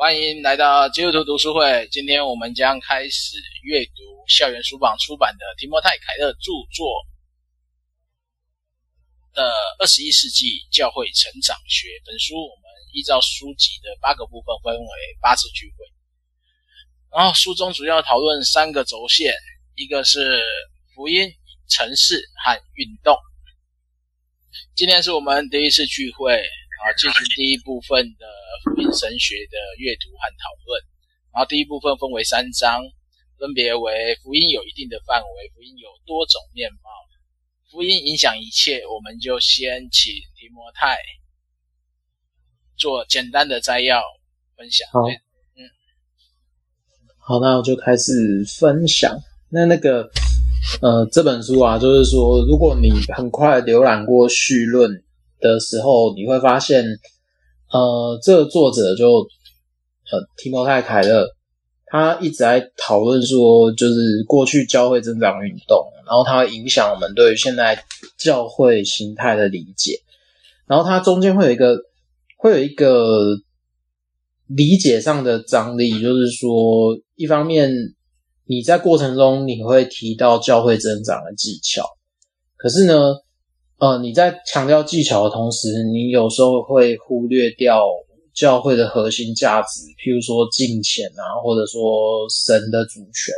[0.00, 1.86] 欢迎来到基督徒读书会。
[1.92, 3.92] 今天我们将开始阅读
[4.26, 7.04] 校园书榜出版的提摩太·凯勒著作
[9.34, 9.42] 的
[9.78, 11.88] 《二十一世纪教会成长学》。
[12.06, 14.88] 本书我们依照书籍的八个部分分为
[15.20, 15.84] 八次聚会，
[17.14, 19.34] 然后书中主要讨论三个轴线，
[19.74, 20.40] 一个是
[20.94, 21.30] 福音、
[21.68, 23.14] 城市和运动。
[24.74, 26.42] 今天是我们第一次聚会。
[26.80, 28.24] 好，进行第一部分的
[28.64, 30.80] 福音神学的阅读和讨论。
[31.30, 32.80] 然后第一部分分为三章，
[33.38, 36.88] 分别为福音有一定的范围，福音有多种面貌，
[37.70, 38.80] 福音影响一切。
[38.86, 40.96] 我们就先请提摩太
[42.78, 44.00] 做简单的摘要
[44.56, 44.88] 分享。
[44.90, 45.60] 好，嗯，
[47.18, 49.20] 好，那我就开始分享。
[49.50, 50.10] 那那个，
[50.80, 55.04] 呃，这本书啊，就是说，如果你很快浏览过序论。
[55.40, 56.84] 的时候，你会发现，
[57.72, 59.06] 呃，这个作者就
[60.10, 61.26] 呃提摩太凯勒，
[61.86, 67.84] 他一直在讨论说，就是过去教会增长运动，然后它影响我们对于现在
[68.16, 70.00] 教会形态的理解，
[70.66, 71.76] 然后它中间会有一个
[72.36, 73.36] 会有一个
[74.46, 77.72] 理解上的张力，就是说，一方面
[78.46, 81.84] 你在过程中你会提到教会增长的技巧，
[82.56, 82.94] 可是呢，
[83.80, 87.82] 呃，你在强调技巧的同时，你有时候会忽略掉
[88.34, 93.34] 教会的核心价值，譬如说敬虔啊，或者说神的主权。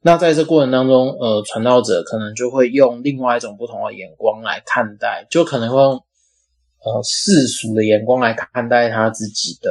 [0.00, 9.70] 那在这过程当中，呃，传道者可能就会用另外一种不同的眼光来看待，就可能会用呃世俗的眼光来看待他自己的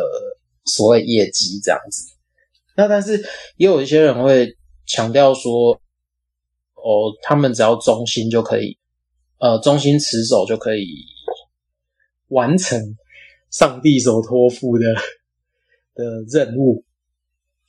[0.64, 2.08] 所谓业绩这样子。
[2.78, 3.18] 那但是
[3.58, 4.56] 也有一些人会
[4.88, 5.74] 强调说，
[6.76, 8.78] 哦，他们只要忠心就可以。
[9.44, 11.04] 呃，忠心持守就可以
[12.30, 12.80] 完成
[13.52, 14.86] 上帝所托付的
[15.96, 16.86] 的任务。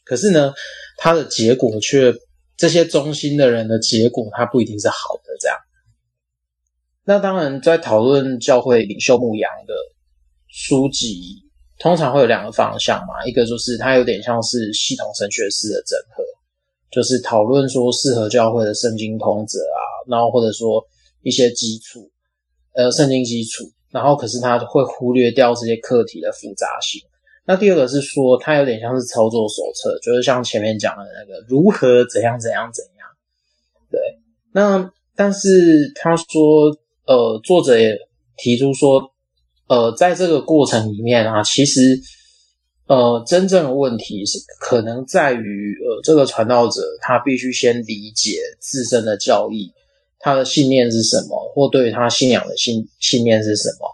[0.05, 0.55] 可是呢，
[0.99, 2.15] 他的结果却，
[2.57, 5.37] 这些忠心的人的结果，他不一定是好的。
[5.41, 5.59] 这样，
[7.03, 9.75] 那当然，在讨论教会领袖牧养的
[10.47, 11.43] 书籍，
[11.81, 13.27] 通常会有两个方向嘛。
[13.27, 16.23] 一个就是它有点像是系统神学式的整合，
[16.93, 20.81] 就是讨论说适合教会的圣经通则啊，然后或者说。
[21.25, 22.09] 一些基础，
[22.75, 27.03] 呃，圣经基础，然后可是他会忽略掉这些课题的复杂性。
[27.47, 33.09] 那第二个是说，它有点像是操作手册，就是像前面讲的那个如何怎样怎样怎样。
[33.91, 34.01] 对，
[34.53, 36.75] 那但是他说，
[37.07, 37.99] 呃，作者也
[38.37, 39.13] 提出说，
[39.67, 42.01] 呃，在这个过程里面啊，其实，
[42.87, 49.71] 呃，真正的问题是可能在于，呃，这个传道者他必须先理解自身的教义。
[50.25, 53.87] 他的信念是什么，或对于他信仰的信信念是什么？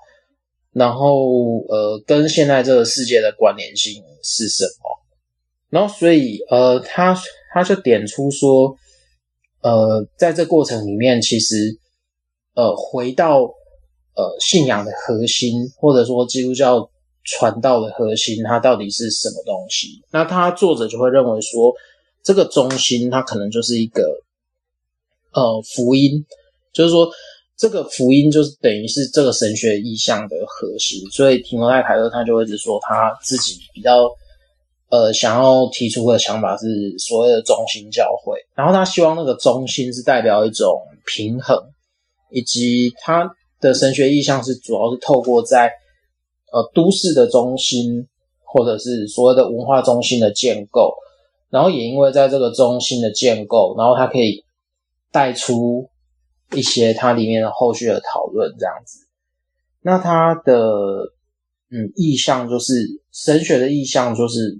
[0.72, 5.02] 然后，呃，跟现在这个世界的关联性是什么？
[5.70, 7.20] 然后，所以，呃，他
[7.52, 8.76] 他就点出说，
[9.60, 11.76] 呃，在这过程里面，其实，
[12.54, 16.88] 呃，回到呃信仰的核心，或者说基督教
[17.24, 20.00] 传道的核心，它到底是什么东西？
[20.12, 21.74] 那他作者就会认为说，
[22.22, 24.04] 这个中心，它可能就是一个。
[25.32, 26.24] 呃，福音
[26.72, 27.08] 就是说，
[27.56, 34.08] 这个福音就是等于是这个神学意象的核心，所以提摩太凯勒他就会一直说他自己比较
[34.88, 36.66] 呃想要提出的想法是
[36.98, 41.56] 所谓的中心教会，然后他希望那个中心是代表一种平衡，
[42.30, 43.30] 以及他
[43.60, 45.70] 的神学意象是主要是透过在
[46.52, 48.06] 呃都市的中心
[48.42, 50.92] 或者是所谓的文化中心的建构，
[51.50, 54.42] 然后也因为在这个中心的建构，然后他可以。
[55.12, 55.90] 带出
[56.52, 59.06] 一些它里面的后续的讨论，这样子。
[59.82, 61.12] 那它的
[61.70, 64.58] 嗯意象就是神学的意象，就是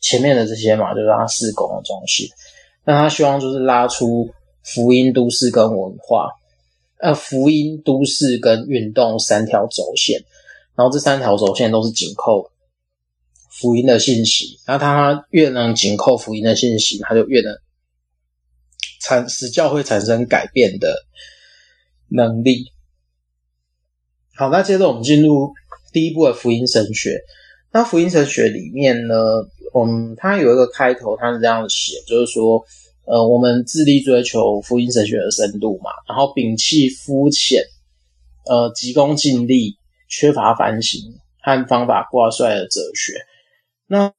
[0.00, 2.28] 前面的这些嘛，就是它事工的中心。
[2.84, 4.28] 那他希望就是拉出
[4.62, 6.30] 福音、都市跟文化，
[6.98, 10.22] 呃，福音、都市跟运动三条轴线。
[10.74, 12.50] 然后这三条轴线都是紧扣
[13.48, 14.58] 福音的信息。
[14.66, 17.56] 那它越能紧扣福音的信息，它就越能。
[19.04, 21.04] 产使教会产生改变的
[22.08, 22.72] 能力。
[24.34, 25.52] 好，那接着我们进入
[25.92, 27.20] 第一部的福音神学。
[27.70, 29.14] 那福音神学里面呢，
[29.74, 32.64] 嗯，它有一个开头，它是这样写，就是说，
[33.04, 37.62] 呃，我们致力追求福音神学的深度嘛，然后摒弃肤浅，
[38.46, 39.76] 呃，急功近利、
[40.08, 41.00] 缺乏反省
[41.42, 43.12] 和方法挂帅的哲学。
[43.86, 44.12] 那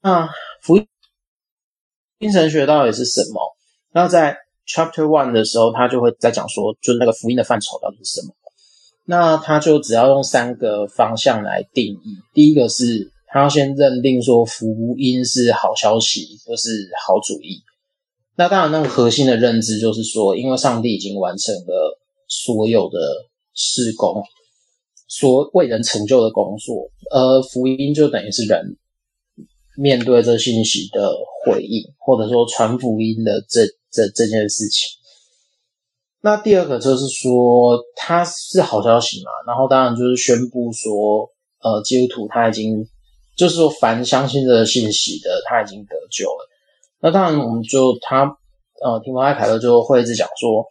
[0.62, 0.78] 福
[2.20, 3.58] 音神学到底是什么？
[3.92, 4.38] 那在
[4.68, 8.34] Chapter One 的时候，他就会在讲说，就是那个福音的范畴到底是什么。
[9.06, 12.18] 那他就只要用三个方向来定义。
[12.34, 17.62] 第一个是，他要先认定说福音是好消息，或是好主意。
[18.36, 22.98] 那当然，那个核心的认知就是说，因为上帝已经完成了所有的
[23.54, 24.24] 事工，
[25.08, 28.76] 所为人成就的工作，而福音就等于是人
[29.78, 31.14] 面对这信息的
[31.46, 33.62] 回应，或者说传福音的这
[33.96, 34.88] 这这件事情。
[36.22, 41.30] 那第二个就是说，它是好消息嘛，然后当然就是宣布说，
[41.64, 42.86] 呃，基督徒他已经。
[43.38, 46.48] 就是说，凡相信这个信息的，他已经得救了。
[47.02, 48.24] 那当然，我们就他
[48.82, 50.64] 呃，提摩太凯勒就会一直讲说，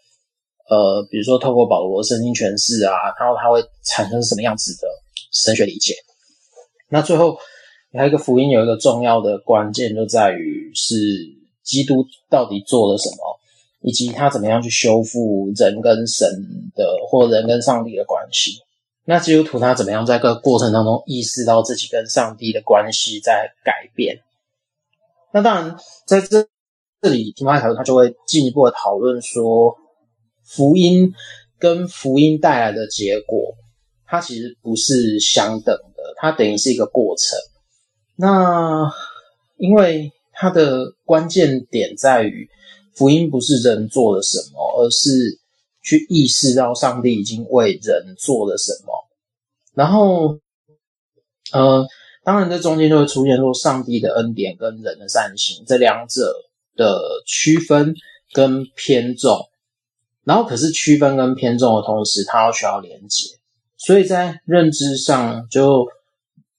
[0.70, 4.88] 呃，比如说透过保罗的圣经诠释啊，然后他会产生什么样子的
[5.30, 5.94] 神学理解。
[6.88, 7.36] 那最后
[7.92, 10.96] 还有一个福音，有一个重要的关键，就在于是
[11.64, 13.40] 基督到底做了什么，
[13.80, 16.28] 以及他怎么样去修复人跟神
[16.76, 18.60] 的，或人跟上帝的关系。
[19.06, 24.22] 那基督徒他怎么样在这个过程当中意识到自己跟上帝的关系在改变？
[25.32, 25.76] 那当然，
[26.06, 26.46] 在这
[27.02, 29.76] 这里，提摩太凯勒他就会进一步的讨论说，
[30.42, 31.12] 福音
[31.58, 33.54] 跟福音带来的结果，
[34.06, 37.38] 它其实不是相等的，它等于是一个过程。
[38.16, 38.90] 那
[39.56, 42.48] 因为它的关键点在于，
[42.94, 45.38] 福音不是人做了什么，而是。
[45.86, 49.06] 去意识到上帝已经为人做了什么，
[49.74, 50.38] 然后，
[51.52, 51.86] 呃，
[52.24, 56.34] 当然这中间就会出现说上帝的恩典跟人的善行这两者
[56.74, 57.94] 的区分
[58.32, 59.50] 跟偏重，
[60.22, 63.36] 然后可是区分跟偏重的同时，它要需要连接，
[63.76, 65.86] 所以在认知上就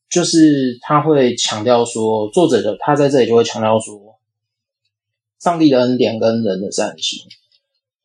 [0.09, 4.17] 就是他会强调说，作者的他在这里就会强调说，
[5.39, 7.27] 上帝的恩典跟人的善行。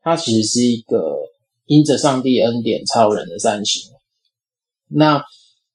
[0.02, 1.18] 它其实是一个
[1.66, 3.92] 因着上帝恩典才有人的善行，
[4.88, 5.22] 那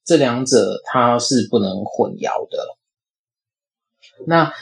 [0.04, 2.58] 这两者它是不能混淆的。
[4.26, 4.52] 那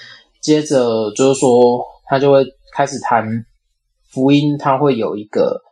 [0.42, 2.44] 接着就是说，他就会
[2.74, 3.46] 开始谈
[4.06, 5.62] 福音，它会有一个，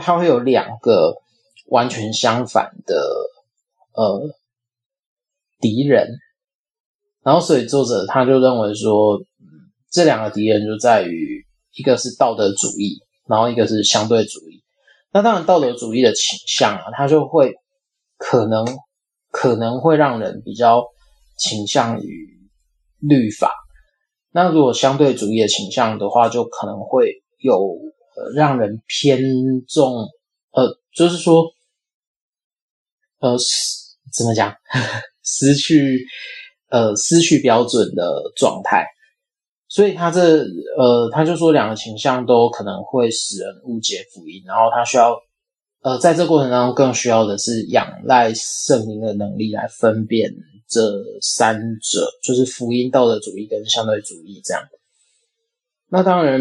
[0.00, 1.16] 它会有两个
[1.66, 2.96] 完全相反的
[3.92, 4.34] 呃
[5.60, 6.08] 敌人，
[7.22, 9.20] 然后所以作者他就认为说，
[9.90, 11.44] 这两个敌人就在于
[11.74, 13.02] 一个是道德主义。
[13.28, 14.62] 然后一个是相对主义，
[15.10, 17.54] 那当然道德主义的倾向啊，它就会
[18.16, 18.64] 可能
[19.32, 20.84] 可能会让人比较
[21.36, 22.48] 倾向于
[23.00, 23.52] 律法。
[24.30, 29.20] 那如果相对主义的倾向的话，就可能会有呃让人偏
[29.66, 30.06] 重
[30.52, 31.46] 呃，就是说
[33.18, 33.36] 呃
[34.12, 34.54] 怎么讲，
[35.26, 36.06] 失去
[36.70, 38.86] 呃失去标准的状态。
[39.68, 40.38] 所以他这
[40.78, 45.18] 呃，他就说两个倾向都可能会使人误解福音，然后他需要
[45.82, 50.32] 呃，在这过程当中更需要的是仰赖圣灵的能力来分辨
[50.68, 50.80] 这
[51.20, 54.62] 三者，就是福音、道德主义跟相对主义这样。
[55.88, 56.40] 那当然，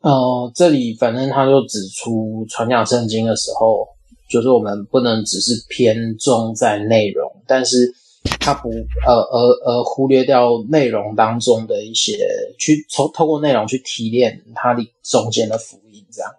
[0.00, 3.88] 呃，这里反正他就指出传讲圣经的时候，
[4.30, 7.94] 就是我们不能只是偏重在内容，但是。
[8.40, 12.16] 他不呃而而忽略掉内容当中的一些，
[12.58, 16.34] 去从透过内容去提炼它的中间的福音，这样。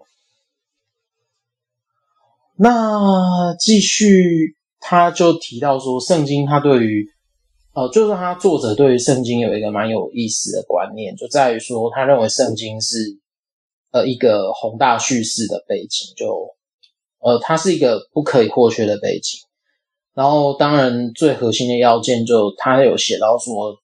[2.56, 7.08] 那继续，他就提到说，圣经它对于
[7.76, 13.20] 呃，就是他作者对于圣经有一个蛮有意思的观念，就在于说，他认为圣经是
[13.92, 16.56] 呃一个宏大叙事的背景，就
[17.20, 19.45] 呃它是一个不可以或缺的背景。
[20.16, 23.76] 然后，当然，最核心的要件就他有写到说，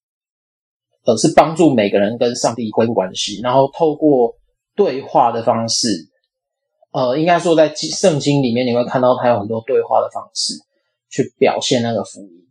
[1.03, 4.33] 呃，是帮助每个人跟上帝恢复关系，然后透过
[4.73, 5.89] 对话的方式，
[6.93, 10.53] 呃，应该说在圣经里面你会看到他有很多对话的方式
[11.09, 12.47] 去表现那个福音。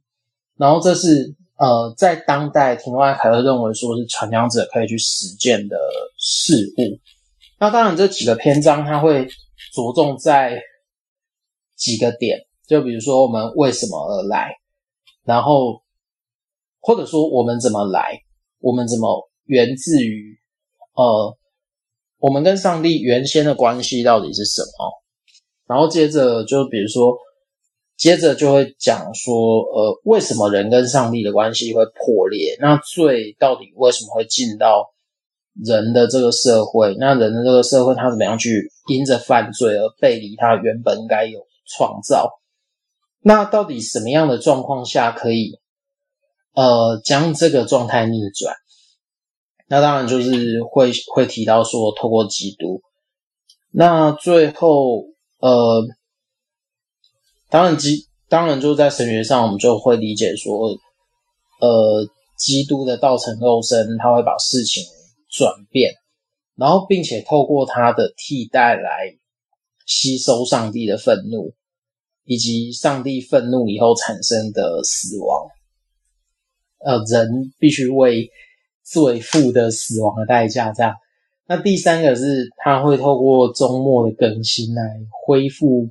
[0.59, 5.79] 然后这是呃，在当代提摩太凯勒认为说是传讲者可以去实践的
[6.19, 6.99] 事物。
[7.59, 9.27] 那当然，这几个篇章他会
[9.73, 10.61] 着重在
[11.77, 12.47] 几个点。
[12.71, 14.55] 就比如说我们为什么而来，
[15.25, 15.83] 然后
[16.79, 18.23] 或者说我们怎么来，
[18.61, 20.39] 我们怎么源自于
[20.95, 21.37] 呃，
[22.19, 25.03] 我们跟上帝原先的关系到底是什么？
[25.67, 27.19] 然后接着就比如说，
[27.97, 32.57] 接着就会讲说呃，为什么人跟上帝的关系会破裂？
[32.61, 34.95] 那罪到底为什么会进到
[35.61, 36.95] 人的这个社会？
[37.00, 42.31] 那人的这个社会他怎么样去因着犯罪而背离他原本该有创造？
[43.23, 45.59] 那到底什么样的状况下可以，
[46.55, 48.55] 呃，将这个状态逆转？
[49.69, 52.83] 那当然就是会会提到说，透过基督。
[53.71, 55.05] 那最后，
[55.39, 55.83] 呃，
[57.49, 60.71] 当然基当然就在神学上，我们就会理解说，
[61.61, 64.83] 呃，基督的道成肉身，他会把事情
[65.29, 65.93] 转变，
[66.57, 69.17] 然后并且透过他的替代来
[69.87, 71.55] 吸收上帝的愤怒，
[72.31, 75.49] 以及上帝愤怒以后产生的死亡。
[76.79, 78.31] 呃，人必须为
[78.85, 80.95] 罪付的死亡的代价，这样。
[81.49, 85.91] 那第三个是，他会透过周末的更新来恢复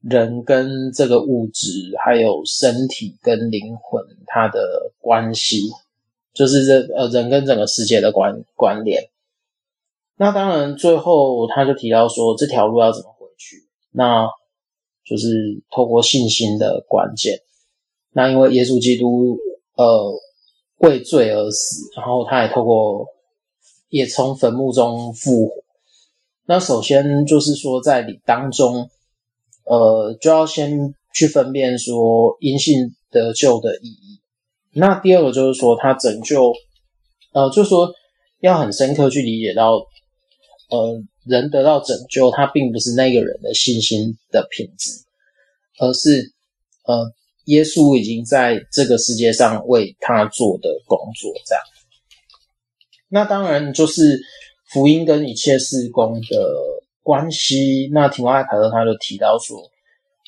[0.00, 5.70] 人跟这个物质，还有身体跟灵魂它的关系，
[6.34, 9.08] 就是这呃人跟整个世界的关关联。
[10.16, 13.68] 那当然，最后他就提到说，这条路要怎么回去？
[13.92, 14.28] 那
[15.06, 17.40] 就是透过信心的关键。
[18.12, 19.38] 那因为耶稣基督
[19.76, 20.12] 呃
[20.78, 23.06] 为罪而死，然后他也透过。
[23.88, 25.62] 也从坟墓中复活。
[26.44, 28.90] 那首先就是说，在你当中，
[29.64, 34.20] 呃，就要先去分辨说因信得救的意义。
[34.72, 36.52] 那第二个就是说，他拯救，
[37.32, 37.94] 呃，就是说
[38.40, 39.74] 要很深刻去理解到，
[40.68, 44.92] 呃，人得到拯救，他并不是那个人的信心的品质，
[45.78, 46.32] 而是
[46.84, 47.12] 呃，
[47.46, 51.64] 耶稣已经在这个世界上为他做的工作，这样。
[53.08, 54.20] 那当然就是
[54.70, 56.54] 福音跟一切事工的
[57.02, 57.88] 关系。
[57.92, 59.58] 那提摩太凯勒他就提到说，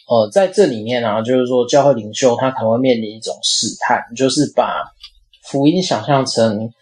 [0.09, 4.85] 呃，在这里面啊，就是说教会领袖他可能会面临一种试探，就是把
[5.43, 6.73] 福音想象成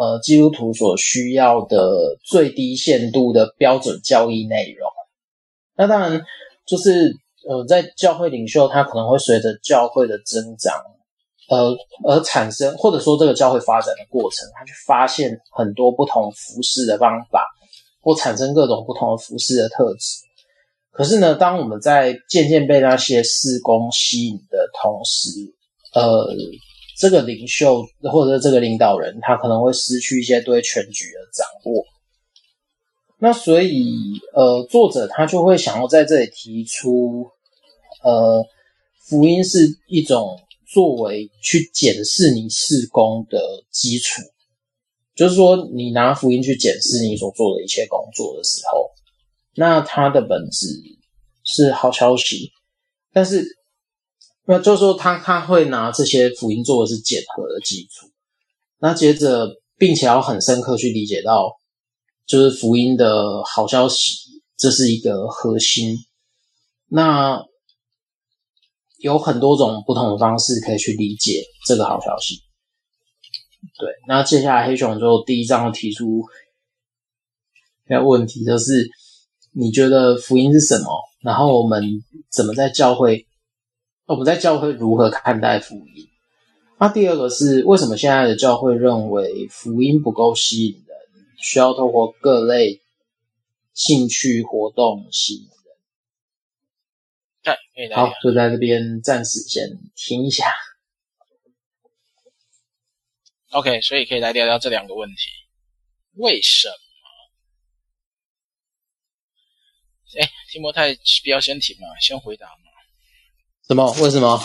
[0.00, 4.90] 呃基督徒所需要的最低限度的标准教义内容。
[5.76, 6.22] 那当然
[6.66, 7.14] 就是
[7.46, 10.74] 呃，在教会领袖他可能会随着教会的增长。
[11.50, 11.76] 呃，
[12.06, 17.44] 而产生或者说这个教会发展的过程，他去发现很多不同服事的方法，
[18.00, 20.20] 或产生各种不同的服事的特质。
[20.92, 25.28] 可是呢，当我们在渐渐被那些事工吸引的同时，
[25.92, 26.28] 呃，
[27.00, 31.84] 这个领袖或者这个领导人，他可能会失去一些对全局的掌握。
[33.18, 37.30] 那所以，呃，作者他就会想要在这里提出，
[38.02, 38.44] 呃，
[38.98, 40.38] 福音是一种。
[40.72, 44.22] 作为去检视你事工的基础，
[45.16, 48.88] 就是说，你拿福音去检视你所做的一切工作的时候，
[49.56, 50.68] 那它的本质
[51.42, 52.52] 是好消息。
[53.12, 53.44] 但是，
[54.50, 58.10] 那就是说他，他会拿这些福音做的是检核的基础。
[58.80, 59.46] 那接着，
[59.78, 61.52] 并且要很深刻去理解到，
[62.26, 65.96] 就是福音的好消息，这是一个核心。
[66.88, 67.44] 那。
[69.02, 72.34] 有很多种不同的方式可以去理解这个好消息。
[73.78, 76.22] 对，那接下来黑熊就第一章提出
[77.86, 78.90] 一个问题，就是
[79.52, 80.84] 你觉得福音是什么？
[81.22, 81.82] 然后我们
[82.30, 83.26] 怎么在教会，
[84.10, 86.10] 我们在教会如何看待福音？
[86.80, 90.96] 那第二个是为什么现在的教会认为福音不够吸引人，
[91.38, 92.80] 需要透过各类
[93.72, 95.48] 兴趣活动吸引
[97.44, 97.94] 人？
[97.94, 100.52] 好，就在这边暂时先停一下。
[103.50, 105.14] OK，所以可以来聊聊这两个问题：
[106.14, 106.74] 为什么？
[110.20, 112.69] 哎，提摩太不要先停嘛，先回答嘛。
[113.70, 113.86] 什么？
[114.02, 114.36] 为什么？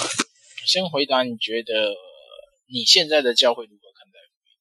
[0.67, 1.73] 先回答，你觉得
[2.71, 4.53] 你现在的教会如何看待福音？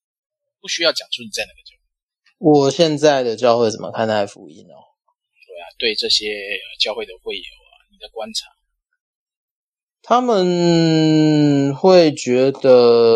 [0.58, 1.82] 不需要讲出你在哪个教会。
[2.38, 4.80] 我现在的教会怎么看待福音哦？
[5.46, 6.32] 对啊，对这些
[6.80, 8.46] 教会的会友啊，你的观察。
[10.00, 13.14] 他们会觉得，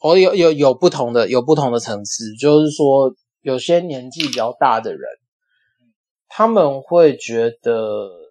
[0.00, 5.00] 哦，有有有不同的，有不同的层次，就是说，有些年纪比较大的人，
[6.28, 8.21] 他们会觉得，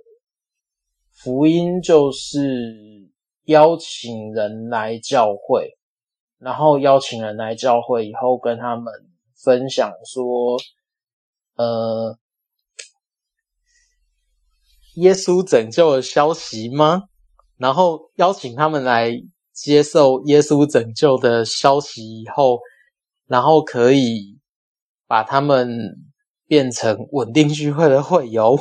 [1.24, 3.12] 福音就是
[3.46, 5.78] 邀请人来教会，
[6.40, 8.92] 然后邀请人来教会以后，跟他们
[9.36, 10.58] 分享说，
[11.58, 12.18] 呃，
[14.96, 17.04] 耶稣拯救的消息吗？
[17.58, 19.12] 然后邀请他们来
[19.54, 22.60] 接受耶稣拯救的消息以后，
[23.28, 24.40] 然后可以
[25.06, 25.70] 把他们
[26.48, 28.58] 变成稳定聚会的会友。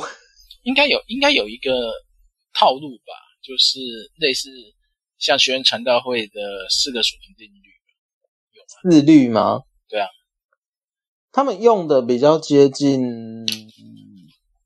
[0.61, 1.71] 应该有，应该有一个
[2.53, 3.79] 套路吧，就是
[4.17, 4.49] 类似
[5.17, 7.69] 像学院传道会的四个属灵定律，
[8.51, 8.91] 有吗？
[8.91, 9.63] 四律吗？
[9.87, 10.07] 对啊，
[11.31, 12.99] 他们用的比较接近，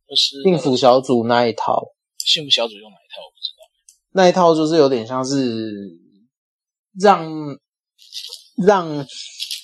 [0.08, 1.84] 就是幸福小组那一套。
[2.20, 3.22] 幸福小组用哪一套？
[3.22, 3.64] 我不知道。
[4.12, 5.72] 那一套就是有点像是
[7.00, 7.30] 让
[8.66, 9.06] 让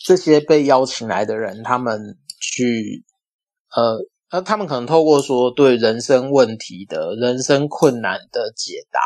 [0.05, 3.05] 这些被邀请来的人，他们去
[3.75, 3.97] 呃
[4.31, 8.99] 那，他们可能透过说对人生问题的人生困难的解答，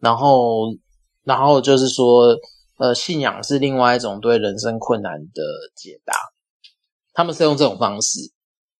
[0.00, 0.74] 然后
[1.22, 2.36] 然后就是说
[2.78, 5.42] 呃，信仰是另外一种对人生困难的
[5.76, 6.14] 解答。
[7.12, 8.18] 他们是用这种方式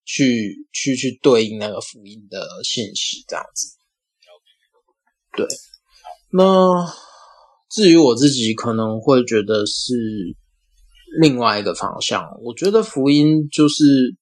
[0.04, 3.76] 去去去对应那个福音的信息，这样子。
[5.36, 5.46] 对。
[6.30, 6.84] 那
[7.70, 9.94] 至于我自己，可能会觉得是
[11.20, 12.28] 另外一个方向。
[12.42, 14.16] 我觉得福音就是，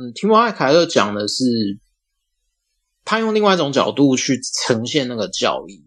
[0.00, 1.44] 嗯，提摩太·凯勒讲的是，
[3.04, 5.84] 他用另外一种角度去呈现那个教义。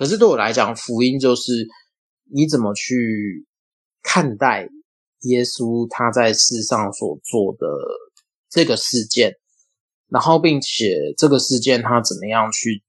[0.00, 1.68] 可是对我来讲，福音就是
[2.28, 3.46] 你怎么去
[4.02, 4.68] 看待
[5.20, 7.68] 耶稣他在世上所做的
[8.50, 9.36] 这个事件，
[10.08, 12.82] 然后并且这个事件他怎么样去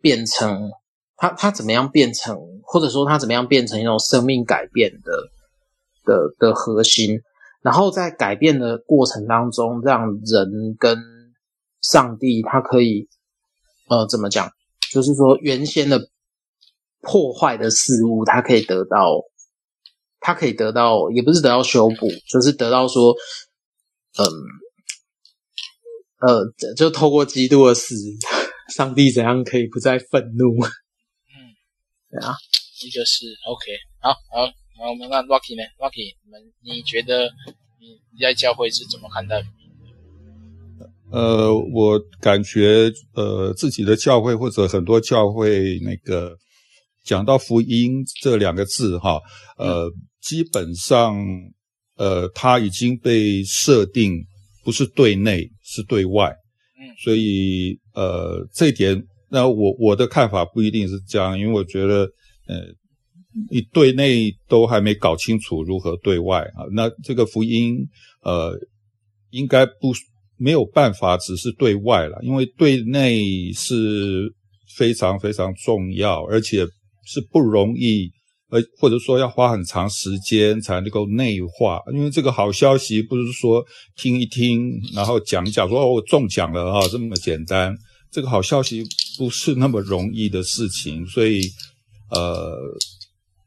[0.00, 0.72] 变成
[1.14, 5.30] 他他怎么样变成，或者说他怎么样变成一种生命改变的
[6.04, 7.20] 的的核心，
[7.64, 10.96] 然后在改变的过程当中，让人跟
[11.80, 13.08] 上帝他可以
[13.88, 14.52] 呃怎么讲，
[14.92, 16.10] 就是说原先的。
[17.06, 19.20] 破坏的事物，它可以得到，
[20.20, 23.14] 它可以得到，也不是得到修补，就是得到说，
[24.16, 24.24] 嗯，
[26.26, 27.94] 呃，就透过基督的死，
[28.74, 30.64] 上帝怎样可以不再愤怒？
[30.64, 31.36] 嗯，
[32.10, 32.32] 对啊，
[32.80, 37.26] 这个是 OK，好好，那我们看 Rocky 呢？Rocky，你们你觉得
[37.80, 39.42] 你你在教会是怎么看待？
[41.10, 46.36] 呃，我感觉呃自己的教会或者很多教会那个。
[47.04, 49.20] 讲到福音这两个字，哈，
[49.58, 51.14] 呃，基本上，
[51.96, 54.24] 呃，它已经被设定
[54.64, 56.34] 不是对内，是对外，
[56.80, 62.10] 嗯，所以，呃，这一点，那我我的看法不一定是这样，因为我觉得，
[62.46, 62.72] 呃，
[63.50, 67.78] 你对内都还没搞清楚如何对外啊，那这个福音，
[68.22, 68.58] 呃，
[69.30, 69.92] 应该不
[70.36, 74.32] 没有办法只是对外了，因为对内是
[74.76, 76.66] 非常非常重要，而且。
[77.06, 78.10] 是不容易，
[78.48, 83.62] 呃，或者说要花很长时间才能够内化，因为这个好消息不是说
[83.94, 87.76] 听一听，然后讲一讲说哦，我中奖了啊，这么简单。
[88.10, 88.82] 这个好消息
[89.18, 91.42] 不是那么容易的事情，所以
[92.10, 92.56] 呃，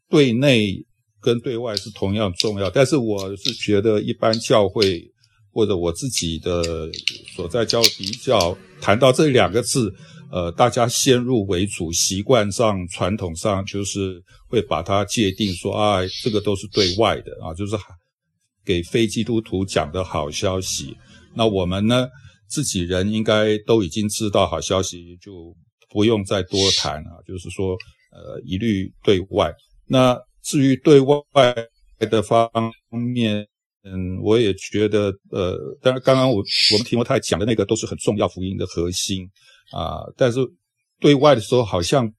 [0.09, 0.73] 对内
[1.21, 2.69] 跟对外是同样重要。
[2.69, 5.03] 但是我是觉得，一般教会
[5.51, 6.89] 或者我自己的
[7.35, 9.93] 所在教比较谈到这两个字。
[10.29, 17.77] 呃，大家先入为主，习惯上、传统上，就是会把它界定说，啊，这个都是对外的啊，就是
[18.65, 20.93] 给非基督徒讲的好消息。
[21.33, 22.09] 那我们呢，
[22.49, 25.55] 自己人应该都已经知道好消息，就
[25.89, 27.23] 不用再多谈啊。
[27.25, 27.77] 就是说，
[28.11, 29.49] 呃，一律对外。
[29.87, 31.17] 那至于对外
[31.99, 32.49] 的方
[32.89, 33.47] 面，
[33.83, 39.27] 嗯，我也觉得，呃，当然，刚刚我我们提摩太讲的那个都是很重要福音的核心。
[39.71, 40.39] 啊，但是
[40.99, 42.09] 对外的时候，好像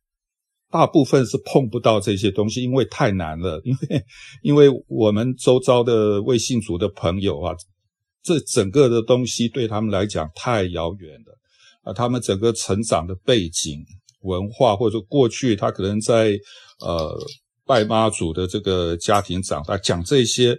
[0.71, 3.59] 大部分是碰不到这些东西，因为太难了。
[3.65, 4.05] 因为，
[4.43, 7.55] 因为我们周遭的未信主的朋友啊，
[8.23, 11.39] 这整个的东西对他们来讲太遥远了
[11.85, 11.93] 啊。
[11.95, 13.83] 他们整个成长的背景、
[14.21, 16.39] 文化，或者过去他可能在
[16.81, 17.19] 呃
[17.69, 20.59] 拜妈祖的这个家庭长大，讲这些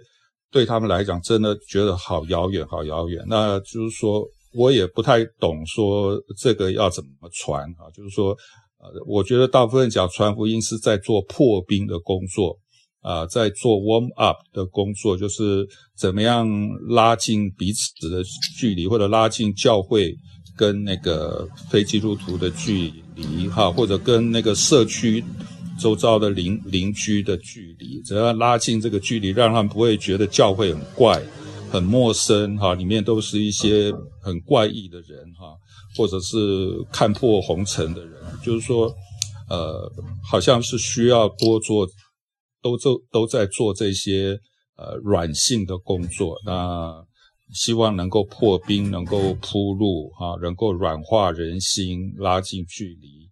[0.50, 3.22] 对他们来讲，真的觉得好遥远，好遥远。
[3.28, 4.24] 那就是说。
[4.52, 7.86] 我也不太懂，说这个要怎么传啊？
[7.94, 8.32] 就是说，
[8.80, 12.58] 呃，我觉得大部分讲传福音是在做破冰的工作
[13.00, 15.64] 啊，在做 warm up 的工作，就是
[15.96, 16.48] 怎么样
[16.88, 18.24] 拉近彼此的
[18.58, 20.12] 距离，或者拉近教会
[20.56, 25.24] 跟那个非基督徒的距离哈，或者跟那个社区
[25.80, 31.20] 周遭的邻邻居的距离，只要拉近这个距离，让他们不会觉得教会很怪。
[31.72, 35.54] 很陌生哈，里面都是一些很怪异的人哈，
[35.96, 36.36] 或者是
[36.90, 38.92] 看破红尘的人，就是说，
[39.48, 39.88] 呃，
[40.28, 41.86] 好像是需要多做，
[42.60, 44.36] 都做都在做这些
[44.78, 46.92] 呃软性的工作，那
[47.54, 53.30] 希望能够破冰，能够铺路哈，能够软化人心，拉近距离，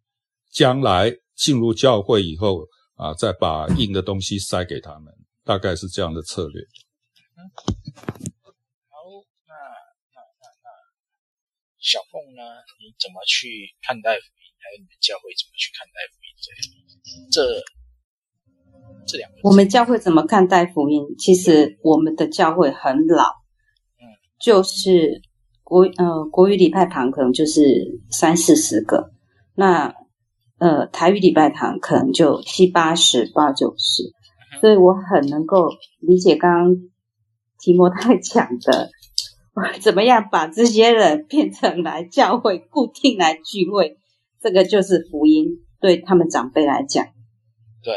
[0.53, 6.61] 将来进入教会以后啊，再把硬的东西塞给他们，大概是这样的策略。
[11.81, 12.43] 小凤呢？
[12.81, 14.53] 你怎么去看待福音？
[14.59, 16.29] 还有你们教会怎么去看待福音？
[17.33, 17.39] 这这
[19.07, 21.03] 这两个，我们教会怎么看待福音？
[21.19, 23.25] 其实我们的教会很老，
[23.97, 24.05] 嗯，
[24.39, 25.23] 就是
[25.63, 29.13] 国呃国语礼拜堂可能就是三四十个，
[29.55, 29.95] 那
[30.59, 34.13] 呃台语礼拜堂可能就七八十、八九十，
[34.61, 36.77] 所以我很能够理解刚刚
[37.59, 38.91] 提摩太讲的。
[39.81, 43.97] 怎么样把这些人变成来教会固定来聚会？
[44.41, 45.49] 这个就是福音，
[45.81, 47.07] 对他们长辈来讲。
[47.83, 47.95] 对，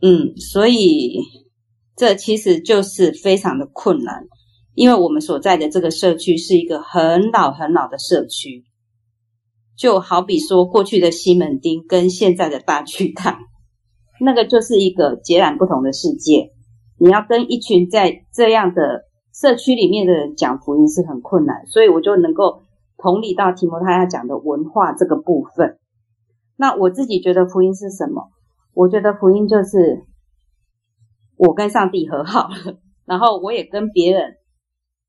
[0.00, 1.18] 嗯，所以
[1.94, 4.24] 这其实就是非常的困难，
[4.74, 8.64] 因为我们所在的这个社区是一个很老很老的社区，
[9.76, 13.38] 就好比说过去的西门町跟现在的大巨蛋，
[14.20, 16.50] 那个就是一个截然不同的世界。
[16.98, 19.04] 你要跟一群在这样的
[19.34, 22.62] 社区里面的人讲福音是很困难，所以我就能够
[22.96, 25.78] 同理到提摩太要讲的文化这个部分。
[26.56, 28.30] 那我自己觉得福音是什么？
[28.74, 30.04] 我觉得福音就是
[31.36, 34.34] 我跟上帝和好了，然后我也跟别人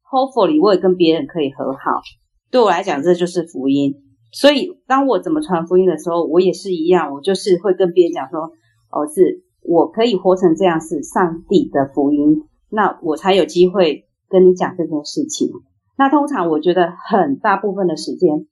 [0.10, 2.02] ，hopefully 我也跟别人可以和好。
[2.50, 3.94] 对我来讲，这就是福音。
[4.34, 8.52] 所以当我怎么传福音的时候，我也是一样，我就是会跟别人讲说，
[8.90, 15.50] 哦，是我可以活成这样，是上帝的福音，那我才有机会跟你讲这件事情。
[15.98, 18.48] 那通常我觉得很大部分的时间，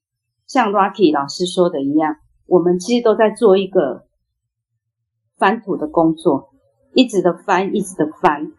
[0.48, 2.16] 像 Rocky 老师说的一样，
[2.46, 4.06] 我们其实都在做一个。
[5.38, 6.50] 翻土的工作，
[6.94, 8.52] 一直的翻，一直的翻，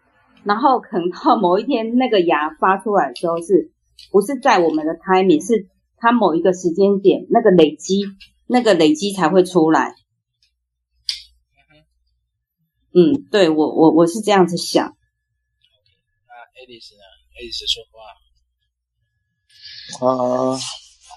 [0.43, 3.71] 然后可能到某一天那个芽发出来的时候是，是
[4.11, 5.41] 不是在我们的 timing？
[5.41, 5.69] 是
[6.03, 8.03] 它某一个时间点，那个累积，
[8.49, 9.95] 那个累积才会出来。
[12.93, 14.85] 嗯，对我我我是这样子想。
[14.85, 17.03] 那 Alice 呢
[17.39, 18.03] ？？Alice 说话。
[20.05, 20.59] 啊，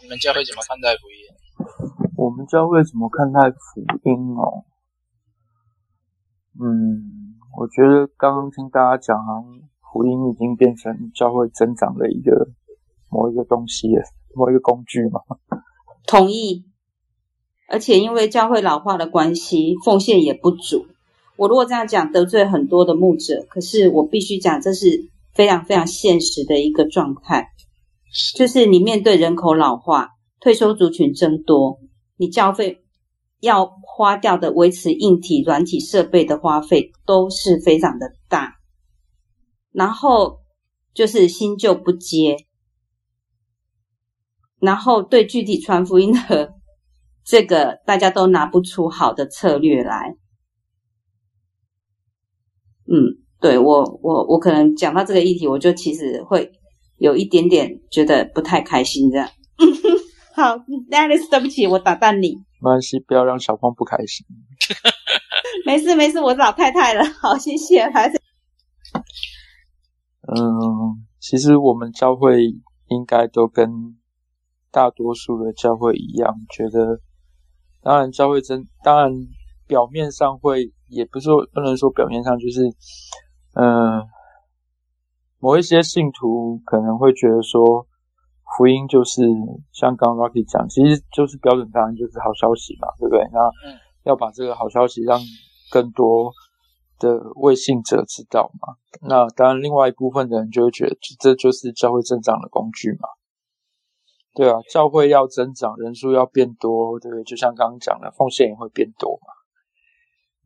[0.03, 1.17] 你们教会怎么看待福音？
[2.15, 4.69] 我们教会怎么看待福音哦？
[6.61, 12.51] 嗯，我觉得刚刚听大家讲，好像福音已经变成教会增长的一个
[13.09, 13.87] 某一个东西，
[14.35, 15.21] 某一个工具嘛。
[16.05, 16.65] 同意。
[17.67, 20.85] 而且因为教会老化的关系，奉献也不足。
[21.35, 27.49] 我如果这样讲，得罪很多的牧者，可是我必须讲，这是非常非常现实的一个状态。
[28.35, 31.79] 就是你面对人口老化、退休族群增多，
[32.17, 32.81] 你教费。
[33.41, 38.55] 要花掉的维持硬体、软体设备的花费都是非常的大，
[39.71, 40.39] 然后
[40.95, 42.44] 就是新旧不接，
[44.65, 46.53] 然后对具体传福音的
[47.23, 50.15] 这个大家都拿不出好的策略来。
[52.87, 56.51] 嗯，对，我我我可能讲到这个议题，我就其实会
[56.97, 59.29] 有一点点觉得不太开心这样。
[60.35, 60.57] 好
[60.91, 62.35] ，Alice，对不起，我打断你。
[62.59, 64.25] 没关系，不要让小胖不开心。
[65.65, 67.03] 没事没事，我是老太太了。
[67.21, 68.19] 好，谢谢，还是。
[70.27, 72.43] 嗯，其实我们教会
[72.87, 73.97] 应该都跟
[74.75, 76.99] 大多数的教会一样，觉得，
[77.81, 79.09] 当然教会真，当然
[79.65, 82.67] 表面上会，也不是说不能说表面上，就是，
[83.53, 84.03] 嗯，
[85.39, 87.87] 某一些信徒可能会觉得说。
[88.55, 89.23] 福音就是
[89.73, 93.19] 像刚刚 Rocky 讲，其实就是标准答案，就是好消息嘛，对不对？
[93.33, 93.39] 那
[94.03, 95.19] 要把这个好消息让
[95.71, 96.31] 更多
[96.99, 98.75] 的未信者知道嘛。
[99.01, 103.09] 那当然，另外一部分的人就会觉得，这就是教会增长的工具嘛。
[104.35, 107.23] 对啊，教会要增长，人数要变多，对不对？
[107.23, 109.31] 就像刚刚讲的，奉献也会变多嘛。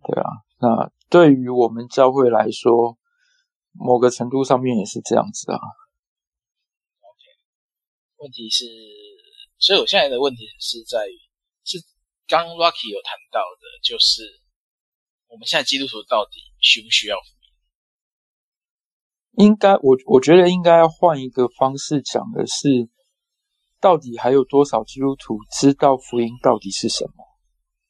[0.06, 0.30] 对啊，
[0.62, 2.98] 那对于我们教会来说，
[3.74, 5.60] 某个程度上面也是这样子啊。
[8.18, 8.66] 问题是，
[9.58, 11.18] 所以我现在的问题是在于，
[11.64, 11.80] 是
[12.28, 14.22] 刚 Rocky 有谈到的，就是
[15.30, 17.24] 我们现在基督徒到底需不需要福
[19.38, 19.48] 音？
[19.48, 22.90] 应该，我我觉得应该要换一个方式讲的是，
[23.80, 27.26] 到底还有多少基督徒知道福音到底是什么？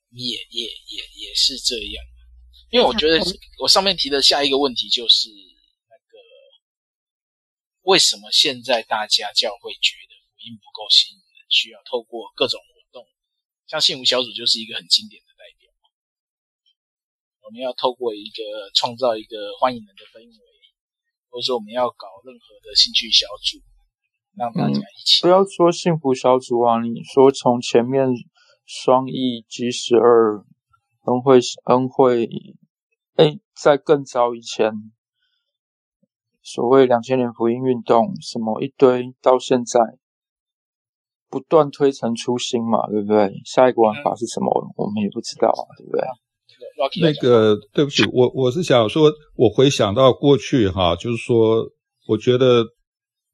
[0.09, 2.03] 也也也也是这样，
[2.71, 3.19] 因为我觉得
[3.61, 6.17] 我上面提的下一个问题就是那个，
[7.81, 10.17] 为什么现在大家教会觉得？
[10.39, 13.05] 福音不够吸引人，需要透过各种活动，
[13.67, 15.67] 像幸福小组就是一个很经典的代表。
[17.43, 20.41] 我们要透过一个创造一个欢迎人的氛围，
[21.29, 23.59] 或者说我们要搞任何的兴趣小组，
[24.39, 25.19] 让大家一起。
[25.19, 28.07] 嗯、不要说幸福小组啊，你说从前面
[28.65, 30.43] 双翼 G 十二
[31.05, 32.29] 恩惠恩惠，
[33.15, 34.71] 哎，在更早以前，
[36.41, 39.79] 所谓两千年福音运动，什么一堆，到现在。
[41.31, 43.31] 不断推陈出新嘛，对不对？
[43.45, 44.49] 下一个玩法是什么？
[44.65, 46.01] 嗯、我们也不知道啊，对不对？
[46.99, 51.69] 那个，对不起，我我是想说，我回想到过去哈，就是说，
[52.07, 52.65] 我觉得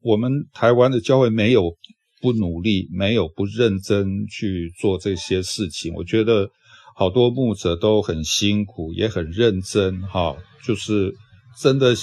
[0.05, 1.75] 我们台湾的教会没有
[2.21, 5.91] 不努力，没有不认真去做这些事情。
[5.95, 6.47] 我觉得
[6.95, 11.11] 好多牧者都很辛苦，也很认真哈，就是
[11.59, 11.95] 真的。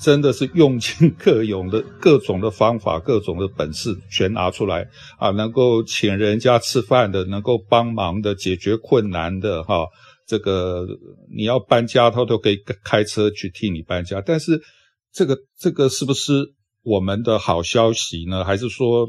[0.00, 4.84] 真的是用尽各种的各种的方法，各种的本事全拿出来
[5.16, 5.30] 啊！
[5.30, 9.86] 能够请人家吃饭的，能够帮忙的，解决困难的，哈，
[10.26, 10.84] 这个
[11.32, 14.20] 你要搬家，他都可以开车去替你搬家。
[14.20, 14.60] 但是
[15.12, 16.52] 这个这个是不是
[16.82, 18.44] 我们的好消息呢？
[18.44, 19.08] 还是说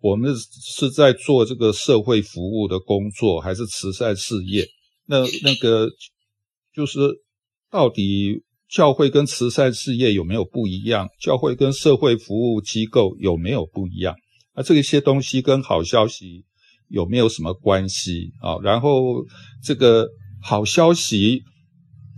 [0.00, 4.66] 我们是在做这个社会服务的工作，还是慈善事业？
[5.06, 5.88] 那那个
[6.74, 6.98] 就是
[7.70, 11.08] 到底教会跟慈善事业有没有不一样？
[11.20, 14.14] 教会跟社会服务机构有没有不一样？
[14.54, 16.44] 那这些东西跟好消息
[16.88, 18.58] 有没有什么关系啊？
[18.62, 19.24] 然后
[19.64, 20.08] 这个
[20.42, 21.42] 好消息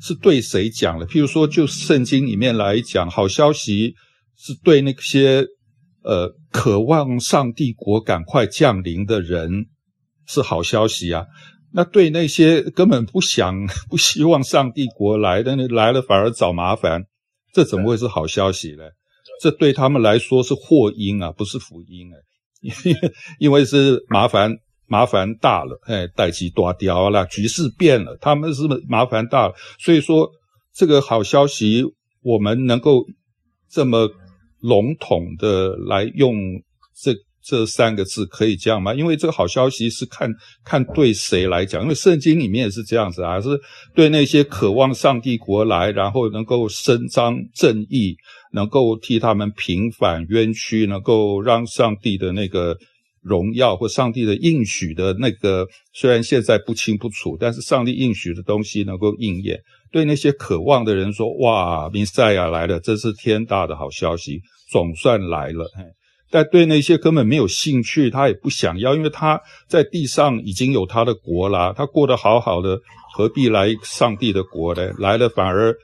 [0.00, 1.06] 是对谁讲的？
[1.06, 3.94] 譬如说，就圣经里面来讲，好消息
[4.38, 5.44] 是对那些
[6.02, 9.66] 呃渴望上帝国赶快降临的人
[10.26, 11.26] 是好消息啊。
[11.70, 13.54] 那对那些根本不想、
[13.90, 17.04] 不希望上帝国来的，那来了反而找麻烦，
[17.52, 18.84] 这怎么会是好消息呢？
[19.42, 22.16] 这对他们来说是祸因啊，不是福音哎，
[22.62, 30.30] 因 为因为是麻烦，麻烦大了，哎，代际大掉了，局势变了，他们是麻烦大了，所以说
[30.74, 31.84] 这个好消息，
[32.22, 33.04] 我们能够
[33.70, 34.08] 这么
[34.60, 36.34] 笼统的来用
[36.94, 37.14] 这。
[37.40, 38.92] 这三个字可以这样吗？
[38.92, 40.30] 因为这个好消息是看
[40.66, 43.58] 看对谁来讲，因为圣经里面也是这样子啊，是
[43.94, 48.14] 对那些渴望上帝国来，然后能够伸张正义，
[48.52, 52.76] 能够替他们平反冤屈，能够让上帝的那个
[53.22, 59.58] 荣耀或上帝的应许的那个，虽然现在不清不楚，但是上帝应许的东西能够应验。
[59.90, 65.70] 对那些渴望的人说：“哇，弥赛亚来了，这是天大的好消息，总算来了。”。
[66.30, 72.78] 但对那些根本没有兴趣，他也不想要，因为他在地上已经有他的国啦，他过得好好的，
[73.14, 74.92] 何必来上帝的国呢？
[74.98, 75.74] 来了反而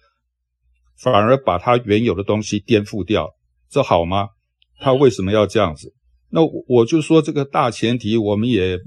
[1.02, 3.30] 反而把他原有的东西颠覆掉，
[3.70, 4.28] 这好吗？
[4.80, 5.94] 他为什么要这样子？
[6.30, 8.78] 那我就说这个大前提，我们也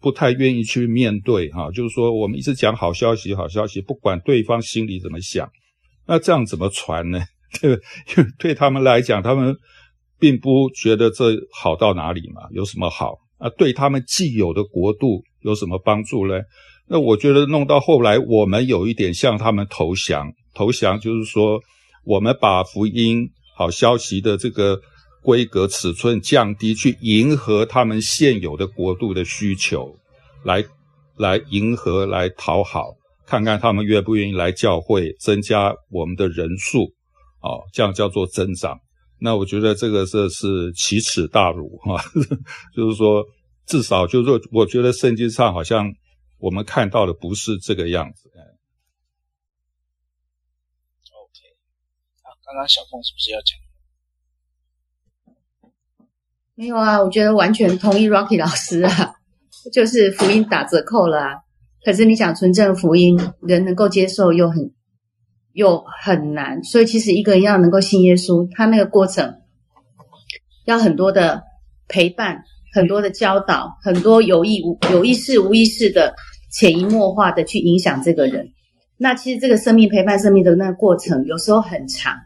[0.00, 5.48] 不太愿意去面对哈，就是说我们一直讲好消息，好消息，不管对方心里怎么想，
[6.06, 7.20] 那这样怎么传呢？
[7.60, 9.56] 对，因为对他们来讲，他们。
[10.20, 13.48] 并不觉得这好到哪里嘛，有什么好啊？
[13.50, 16.34] 对他们既有的国度有什么帮助呢？
[16.88, 20.32] 那我觉得弄到后来，我们有一点向他们投降。
[20.54, 21.60] 投降就是说，
[22.02, 24.80] 我们把福音好消息的这个
[25.28, 29.94] 规格尺寸降低，去迎合他们现有的国度的需求，
[30.42, 30.64] 来
[31.18, 36.84] 来迎合，来讨好，看看他们愿不愿意来教会，增加我们的人数，
[37.42, 38.80] 哦，这样叫做增长。
[39.20, 42.02] 那我觉得这个是是奇耻大辱哈，
[42.74, 43.22] 就是说，
[43.66, 45.92] 至少就是说，我觉得圣经上好像
[46.38, 48.30] 我们看到的不是这个样子。
[48.30, 48.48] OK，
[52.22, 53.67] 啊，刚刚小凤是不是要讲？
[56.58, 59.14] 没有啊，我觉得完全同意 Rocky 老师啊，
[59.72, 61.44] 就是福音打折扣了。
[61.84, 64.72] 可是你想纯正福音，人能够接受又很。
[65.54, 69.34] 又很难，所以其实一个人要能够信耶稣，他那个过程
[70.66, 71.42] 要很多的
[71.88, 72.42] 陪伴，
[72.72, 76.14] 很多的教导，很多有意无有意识无意识的
[76.52, 78.48] 潜移默化的去影响这个人。
[78.96, 82.16] 那其实这个生命陪伴生命的那个过程，有时候很长，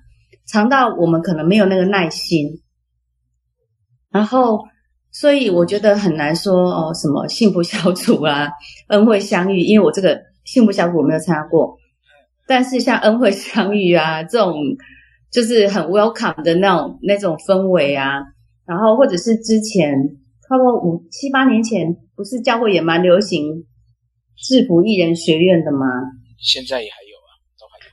[0.46, 2.60] 长到我们可能没有那个耐心。
[4.12, 4.60] 然后，
[5.10, 8.50] 所以我觉得很难说哦，什么幸福小组啊，
[8.88, 11.78] 恩惠相遇，因为我这个幸福小组我没有参加过。
[12.46, 14.54] 但是像恩惠相遇啊，这种
[15.30, 18.20] 就是很 welcome 的那种那种氛围啊，
[18.66, 19.94] 然后或者是之前
[20.46, 23.64] 差不多五七八年前，不是教会也蛮流行
[24.36, 25.86] 制服艺人学院的吗？
[26.38, 27.92] 现在也还有啊，都还有。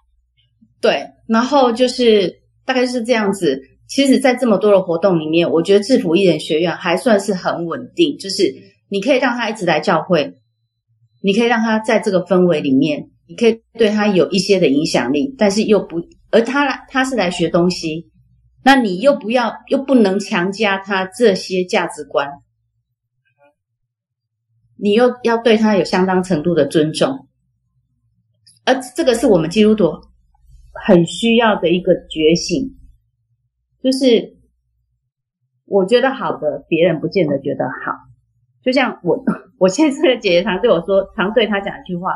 [0.82, 3.62] 对，然后就是大概是这样子。
[3.90, 8.44] 其实，在这么多的活动里面，我觉得制服艺人学院还算是很稳定，就是
[8.88, 10.36] 你可以让他一直来教会，
[11.22, 13.10] 你可以让他在这个氛围里面。
[13.28, 18.10] 你可以对他有一些的影响力，但是又不，而他来他是来学东西，
[18.64, 22.28] 那你又不要，又不能强加他这些价值观，
[24.78, 27.28] 你又要对他有相当程度的尊重，
[28.66, 29.92] 而这个是我们基督徒
[30.88, 32.79] 很需要的一个觉醒，
[33.82, 34.38] 就是
[35.66, 37.94] 我觉得好的，别人不见得觉得好，
[38.64, 39.24] 就像我，
[39.58, 42.14] 我现在这个姐姐常对我说，常对他讲一句话。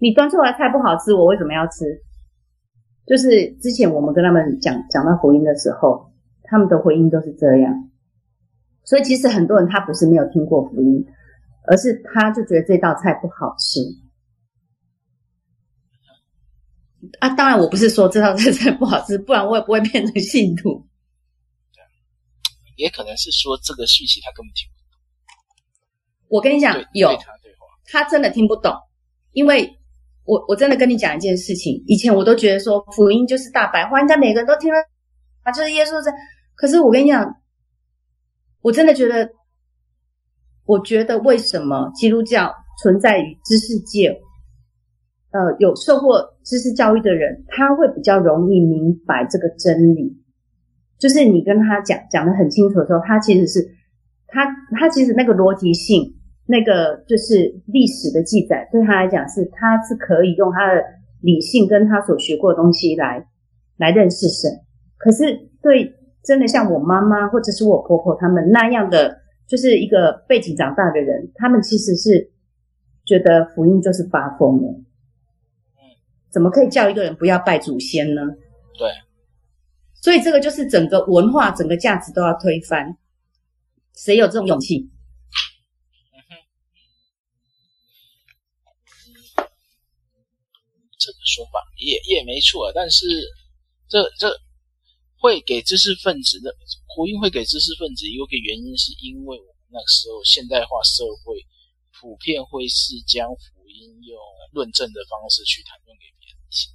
[0.00, 2.02] 你端出来菜不好吃，我为什么要吃？
[3.04, 6.12] 就是之前我们跟他们讲讲到福音的时候，
[6.44, 7.90] 他们的回应都是这样。
[8.84, 11.04] 所以其实很多人他不是没有听过福音，
[11.66, 13.80] 而是他就觉得这道菜不好吃。
[17.20, 20.87] 啊，当然我不是说这道菜菜不好吃，不然我也不会变成信徒。
[22.78, 24.98] 也可能是说这个讯息他根本听不懂。
[26.28, 27.10] 我跟你讲，有
[27.84, 28.72] 他真的听不懂，
[29.32, 29.74] 因为。
[30.30, 34.78] 我我真的跟你讲一件事情，以前我都觉得说福音就是大白话，应该每个人都听了
[35.42, 36.12] 啊，就是耶稣在。
[36.54, 37.34] 可是我跟你讲，
[38.60, 39.30] 我真的觉得，
[40.66, 44.20] 我觉得为什么基督教存在于知识界，
[45.30, 50.14] 呃，有受过知识教育的人，他会比较容易明白这个真理。
[50.98, 53.66] 就是你跟他讲讲得很清楚的时候，他其实是
[54.26, 54.46] 他
[54.78, 60.82] 他其实那个逻辑性，那个就是历史的记载，对他来讲是他是可以用他的
[61.20, 63.26] 理性跟他所学过的东西来
[63.76, 64.50] 来认识神。
[64.96, 72.30] 可是对真的像我妈妈或者是我婆婆他们那样的，就是一个背景长大的人，他们其实是
[73.06, 74.80] 觉得福音就是发疯了。
[76.30, 78.22] 怎么可以叫一个人不要拜祖先呢？
[78.78, 78.88] 对。
[80.00, 82.96] 所以这个就是整个文化、整个价值都要推翻，
[83.96, 84.88] 谁有这种勇气？
[90.98, 93.06] 这个说法也也没错，但是
[93.88, 94.30] 这这
[95.18, 96.54] 会给知识分子的
[96.94, 101.44] 福音会给知识分子一个原因，是因为我们那个时候现代化社会
[102.00, 104.16] 普遍会是将福音用
[104.52, 106.70] 论证的方式去谈论给别人听。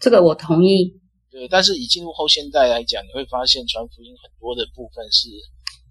[0.00, 1.03] 这个我同意。
[1.34, 5.28] 对，但是以进入后现代来讲，你会发现传福音很多的部分是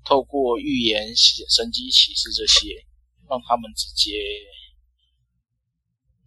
[0.05, 2.73] 透过预言、神迹启示这些，
[3.29, 4.23] 让他们直接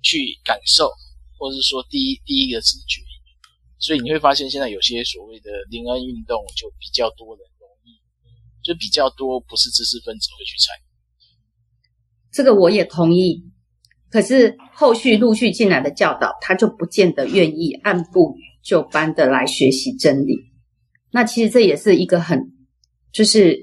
[0.03, 0.93] 去感受，
[1.39, 3.01] 或者是说第一第一个直觉。
[3.79, 7.97] 所以你会发现，现在有些所谓的灵恩运动就比较多人容易，
[8.63, 10.85] 就比较多不是知识分子会去参与。
[12.31, 13.43] 这个我也同意，
[14.11, 18.37] 可是后续陆续进来的教导，他就不见得愿意按部。
[18.67, 20.51] 就班的来学习真理，
[21.13, 22.53] 那其实这也是一个很，
[23.13, 23.57] 就是，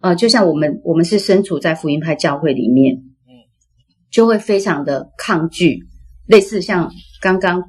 [0.00, 3.36] 呃，就像我们我们是身处在福音派教会里面，嗯，
[4.10, 5.80] 就会非常的抗拒，
[6.26, 7.62] 类似像刚刚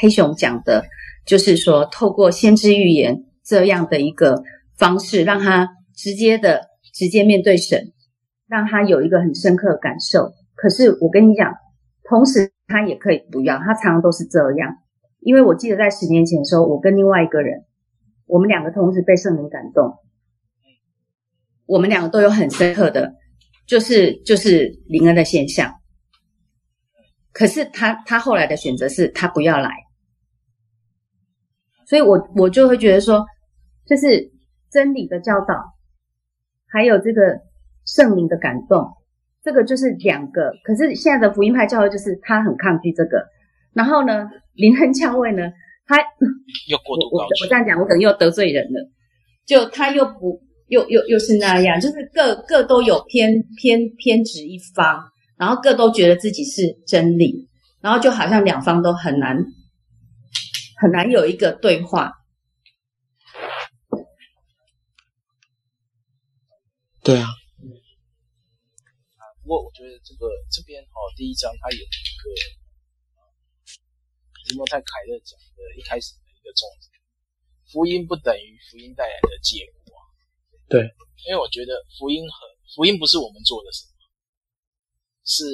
[0.00, 0.84] 黑熊讲的，
[1.26, 4.40] 就是说透过先知预言这样的一个
[4.76, 7.92] 方式，让他直接的直接面对神，
[8.46, 10.32] 让他有一个很深刻的感受。
[10.54, 11.52] 可是我跟你讲，
[12.08, 14.72] 同时他也可以不要，他常常都是这样。
[15.20, 17.64] 因为我记得在十年前的时候，我跟另外一个人，
[18.26, 19.98] 我们两个同时被圣灵感动，
[21.66, 23.14] 我们两个都有很深刻的，
[23.66, 25.74] 就是就是灵恩的现象。
[27.32, 29.70] 可是他他后来的选择是他不要来，
[31.84, 33.26] 所以我我就会觉得说，
[33.86, 34.30] 就是
[34.70, 35.54] 真理的教导，
[36.66, 37.40] 还有这个
[37.84, 38.88] 圣灵的感动，
[39.42, 40.52] 这个就是两个。
[40.64, 43.26] 可是现在的福音派教会就是他很抗拒这个。
[43.78, 45.42] 然后呢，林恩教会呢，
[45.86, 45.96] 他
[46.66, 48.90] 又过度高，我我这样讲，我可能又得罪人了。
[49.46, 55.00] 就他又不又又又是那样，就是各各都有偏偏偏执一方，
[55.36, 57.48] 然后各都觉得自己是真理，
[57.80, 59.36] 然后就好像两方都很难
[60.82, 62.12] 很难有一个对话。
[67.04, 67.28] 对啊。
[69.40, 72.57] 不过我觉得这个这边哦，第一章它有一个。
[74.48, 76.88] 提摩太·凯勒讲的一开始的一个重点，
[77.68, 79.92] 福音不等于福音带来的结果。
[80.72, 80.80] 对，
[81.28, 82.36] 因为我觉得福音和
[82.74, 83.92] 福音不是我们做的什么，
[85.24, 85.44] 是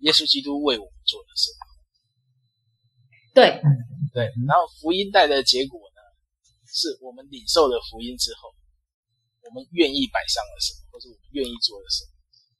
[0.00, 1.60] 耶稣基督为我们做的什么。
[3.36, 3.60] 对，
[4.12, 4.32] 对。
[4.48, 6.00] 然后福音带来的结果呢，
[6.64, 8.48] 是我们领受了福音之后，
[9.44, 12.10] 我们愿意摆上了什么，或者我们愿意做的什么，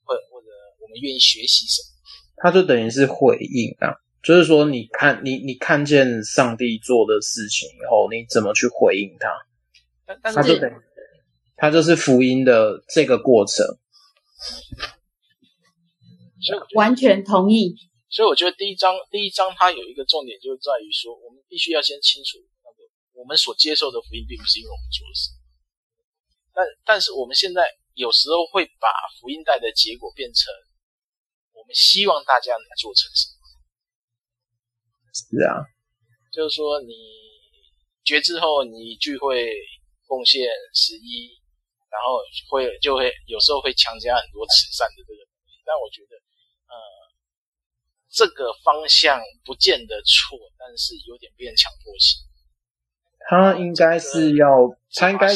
[0.05, 0.47] 或者或者
[0.81, 1.89] 我们愿意学习什么。
[2.37, 3.97] 它就等于是回应啊。
[4.23, 9.29] 就是说，你看你你看见上帝做的事情以后，你怎么去回应他？
[10.23, 10.75] 但他就等于
[11.57, 13.65] 他就是福音的这个过程。
[16.75, 17.77] 完全同意。
[18.11, 22.79] 所以我觉得第一章第一章它有一个重点，就在于说，我们必须要先清楚那个
[23.13, 25.31] 我们所接受的福音，并不是因为我们做的事。
[26.55, 27.63] 但但是我们现在
[27.95, 28.89] 有时候会把
[29.21, 30.51] 福音带的结果变成
[31.53, 33.38] 我们希望大家能做成什么。
[35.19, 35.67] 是啊，
[36.31, 36.95] 就是说你
[38.05, 39.51] 觉知后，你聚会
[40.07, 41.29] 贡献十一，
[41.91, 46.17] 然后会就会有时候会强加很多慈善的这个东西，但我觉得，
[46.71, 46.75] 呃，
[48.11, 52.23] 这个方向不见得错，但是有点变强迫性。
[53.29, 54.47] 他应该是要，
[54.95, 55.29] 他应该，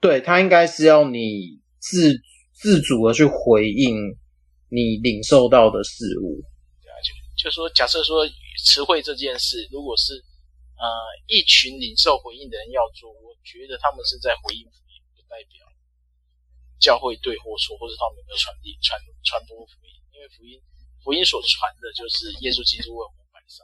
[0.00, 2.20] 对，他应该是要你自
[2.52, 3.96] 自主的去回应
[4.68, 6.42] 你领受到的事物。
[7.38, 8.28] 就说假设说。
[8.58, 10.18] 词汇这件事，如果是
[10.74, 10.84] 呃
[11.30, 15.62] 一群领受回应的人要做，我觉得他们是在回应福音，不代表
[16.82, 19.94] 教会对或错，或者他们有没有传递传传播福音。
[20.10, 20.58] 因为福音
[21.06, 23.62] 福音所传的就是耶稣基督为我们摆上，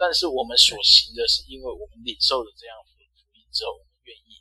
[0.00, 4.40] 但是我们所行的是因为我们领受了这样福福音之后，我们愿意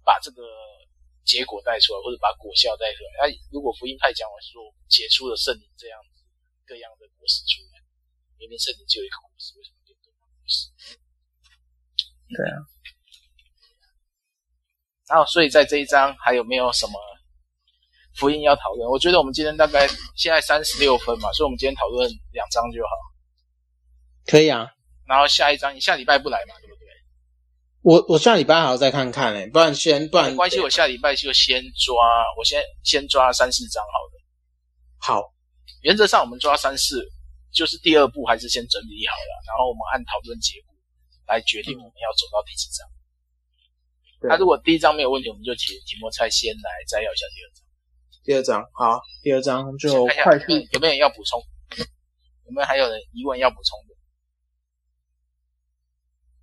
[0.00, 0.40] 把这个
[1.20, 3.28] 结果带出来，或者把果效带出来。
[3.28, 6.00] 那如果福音派讲完说结出了圣灵这样
[6.66, 7.80] 各样的果实出来，
[8.36, 10.68] 明明圣经只有一个故事，为什么就多个果实？
[12.28, 12.58] 对啊。
[15.08, 16.98] 然后，所以在这一章还有没有什么？
[18.16, 19.86] 福音要讨论，我觉得我们今天大概
[20.16, 22.90] 现在三十六分嘛，所以我们今天讨论两章就好。
[24.24, 24.72] 可以啊，
[25.06, 26.86] 然后下一章你下礼拜不来嘛，对不对？
[27.82, 31.94] 我我下礼拜还要再看看嘞，不然先不然没关系，我下礼拜就先抓，
[32.38, 35.20] 我先先抓三四章好了。
[35.20, 35.34] 好，
[35.86, 37.08] 原则上我们抓三四，
[37.52, 40.74] 就是第二步还是先整理好了，然后我们按讨论结果
[41.28, 42.82] 来决定我们要走到第几章。
[44.22, 47.62] 那、如果第一章没有问题，我们就提提莫菜先来摘要一下第二章。
[48.24, 50.50] 第二章好，第二章就快速。
[50.72, 51.40] 有没有人要补充？
[51.78, 53.94] 有没有还有人疑问要补充的？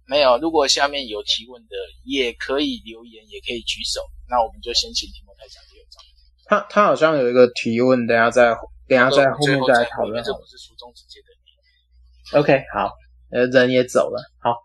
[0.05, 0.37] 没有。
[0.37, 1.75] 如果下面有提问的，
[2.05, 3.99] 也可以留言，也可以举手。
[4.29, 6.01] 那我们就先请提莫菜讲第二章。
[6.45, 8.55] 他他好像有一个提问，等下再
[8.95, 10.23] 等下在后面再来讨论。
[10.23, 12.39] 这不是书中直接的。
[12.39, 12.91] OK，好，
[13.31, 14.21] 呃，人也走了。
[14.39, 14.55] 好。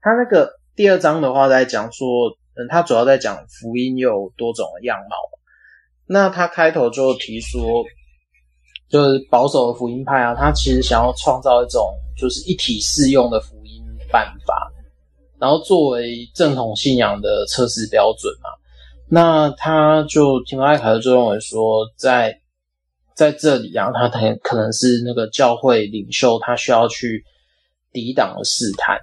[0.00, 2.06] 他那个第二章的话，在讲说，
[2.54, 5.16] 嗯，他主要在讲福音有多种的样貌。
[6.06, 7.60] 那他开头就提说，
[8.88, 14.72] 就是保守的福音派啊，他其实想要创造一种就是一体适用的福音办法，
[15.40, 18.48] 然后作为正统信仰的测试标准嘛。
[19.10, 22.40] 那他就提摩太凯勒就认为说在，
[23.18, 27.24] 在这里啊，他很可能是那个教会领袖，他需要去
[27.92, 28.96] 抵挡的试探。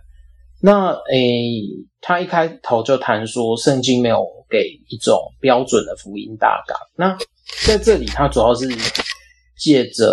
[0.62, 1.62] 那诶、
[2.00, 6.78] 他一开头就谈说，圣经没有给一种标准的福音大纲。
[6.96, 7.18] 那
[7.68, 8.66] 在这里，他主要是
[9.58, 10.06] 借着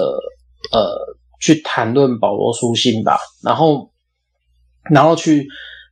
[0.73, 0.99] 呃
[1.41, 3.89] 去谈论保罗书信吧，然后
[4.91, 5.47] 然后去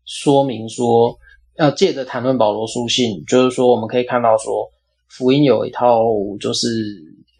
[0.05, 1.17] 说明说，
[1.59, 4.69] 呃，借着谈论保罗书信，就是说我们可以看到说，
[5.09, 6.03] 福音有一套
[6.41, 6.67] 就是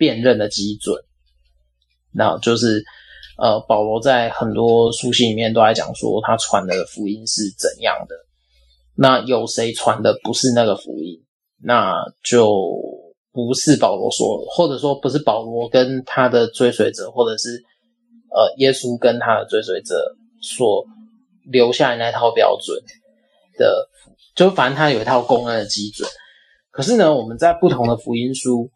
[0.01, 0.97] 辨认的基准，
[2.13, 2.83] 那就是。
[3.43, 8.15] 呃，保罗在很多书信里面都在讲说，他传的福音是怎样的。
[8.95, 11.19] 那有谁传的不是那个福音，
[11.63, 12.47] 那就
[13.33, 17.65] 不是保罗说，或者说不是保罗跟他的追随者，或者是
[18.29, 20.85] 呃耶稣跟他的追随者所
[21.51, 22.77] 留下来那套标准
[23.57, 23.89] 的，
[24.35, 26.07] 就反正他有一套公认的基准。
[26.71, 28.71] 可是呢，我们在不同的福音书。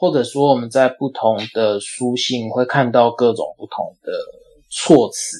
[0.00, 4.10] 或者说，我们在不同的书信会看到各种不同的
[4.70, 5.36] 措辞，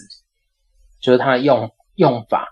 [1.01, 2.47] 就是它用用法。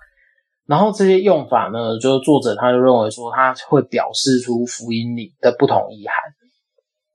[0.65, 6.15] 然后这些用法呢，就是作者他就认为说，他会表示出福音里的不同意涵。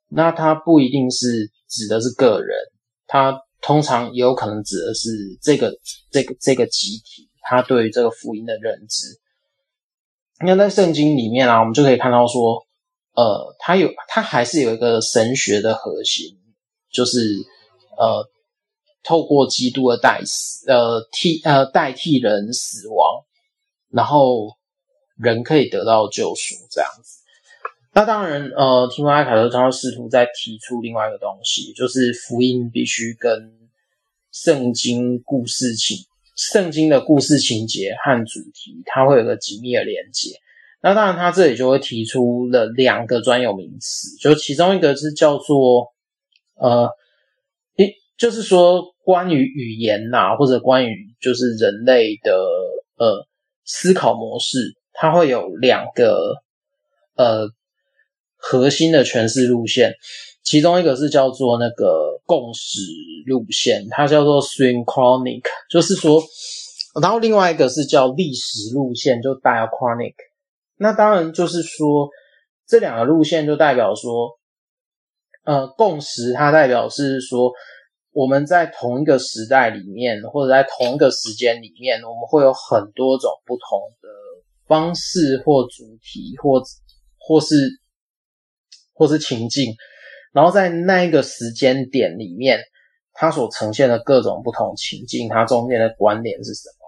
[0.10, 2.56] 那他不一定是指的是个人，
[3.08, 5.10] 他通常也有可能指的是
[5.42, 5.74] 这个
[6.12, 9.08] 这个这个集体，他对于这个福音的认知。
[10.46, 12.64] 那在圣经里面啊，我们就可以看到说。
[13.16, 16.38] 呃，它有，它还是有一个神学的核心，
[16.92, 17.20] 就是
[17.98, 18.28] 呃，
[19.04, 23.24] 透过基督的代死，呃，替呃代替人死亡，
[23.90, 24.58] 然后
[25.16, 27.20] 人可以得到救赎，这样子。
[27.96, 33.70] 那当然，呃，提摩太凯勒他试图在提出另外一个东西，就是福音必须跟
[34.32, 35.98] 圣经故事情、
[36.36, 40.32] 圣经的故事情节和主题，它会有个紧密的连接。
[40.86, 45.94] 那当然，他这里就会提出了两个专有名词，就其中一个是叫做
[46.56, 46.90] 呃，
[47.78, 52.34] 一就是说关于语言呐、或者关于就是人类的
[52.98, 53.26] 呃
[53.64, 56.34] 思考模式，它会有两个
[57.16, 57.48] 呃
[58.36, 59.94] 核心的诠释路线，
[60.44, 62.82] 其中一个是叫做那个共识
[63.26, 66.22] 路线，它叫做 synchronic，就是说，
[67.02, 70.16] 然后另外一个是叫历史路线，就 diachronic。
[70.84, 72.10] 那当然就是说，
[72.68, 74.38] 这两个路线就代表说，
[75.46, 77.54] 呃，共识它代表是说，
[78.12, 84.10] 我们在同一个时代里面，或者在同一个时间里面，我们会有很多种不同的
[84.68, 86.62] 方式或主题，或
[87.18, 87.56] 或是
[88.94, 89.74] 或是情境，
[90.34, 92.60] 然后在那一个时间点里面，
[93.14, 96.83] 它所呈现的各种不同情境，它中间的关联是什么？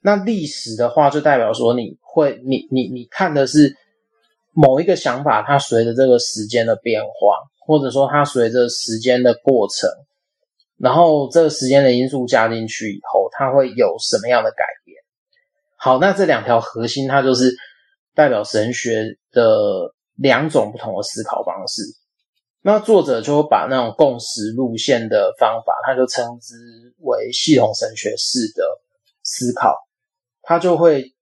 [0.00, 3.76] 那历史的话，就代表说你会，你你你看的是
[4.52, 7.10] 某一个想法，它随着这个时间的变化，
[7.58, 9.90] 或者说它随着时间的过程，
[10.76, 14.96] 然后这个时间的因素加进去以后，它会有什么样的改变？
[15.76, 17.54] 好，那这两条核心，它就是
[18.14, 21.82] 代表神学的两种不同的思考方式。
[22.60, 26.54] 那作者就把那种共识路线的方法，他就称之
[26.98, 28.64] 为系统神学式的
[29.22, 29.76] 思考，
[30.48, 31.12] 他就会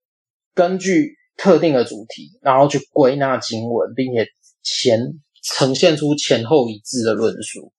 [0.55, 4.25] 根据特定的主题，然后去归纳经文，并且
[4.63, 5.01] 前
[5.43, 7.73] 呈现出前后一致的论述。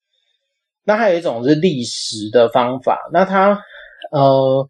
[0.85, 3.59] 那还有一种是历史的方法，那它
[4.13, 4.69] 呃，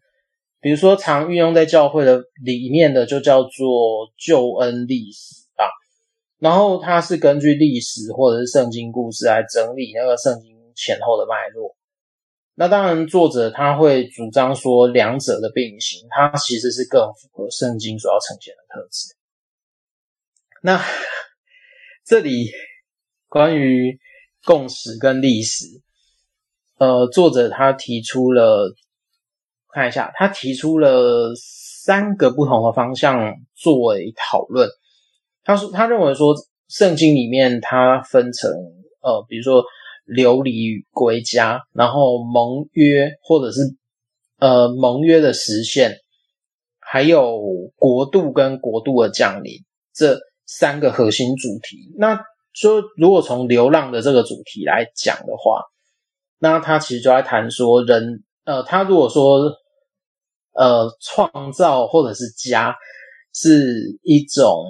[0.61, 5.67] 比如说常运用在教会的里面的，就叫做救恩历史啊。
[6.37, 11.75] 然后它是根据历史或者是圣经故事来整理那个圣经前后的脉络。
[12.59, 19.15] 那当然，作者他会主张说两者的并行，它其实是更符合圣经所要呈现的特质。
[20.61, 20.83] 那
[22.05, 22.51] 这里
[23.29, 23.97] 关于
[24.43, 25.67] 共识跟历史。
[26.79, 28.75] 呃，作者他提出了，
[29.73, 34.69] 看一下，他提出了三个不同的方向作为讨论。
[35.45, 36.35] 他说，他认为说，
[36.67, 38.51] 圣经里面它分成
[39.01, 39.63] 呃，比如说
[40.09, 43.61] 流离与归家，然后盟约或者是
[44.39, 45.99] 呃盟约的实现，
[46.79, 47.39] 还有
[47.75, 51.93] 国度跟国度的降临这三个核心主题。
[51.97, 52.19] 那
[52.53, 55.61] 说，如果从流浪的这个主题来讲的话，
[56.39, 59.53] 那他其实就在谈说人，呃，他如果说，
[60.53, 62.75] 呃，创造或者是家
[63.33, 64.65] 是一种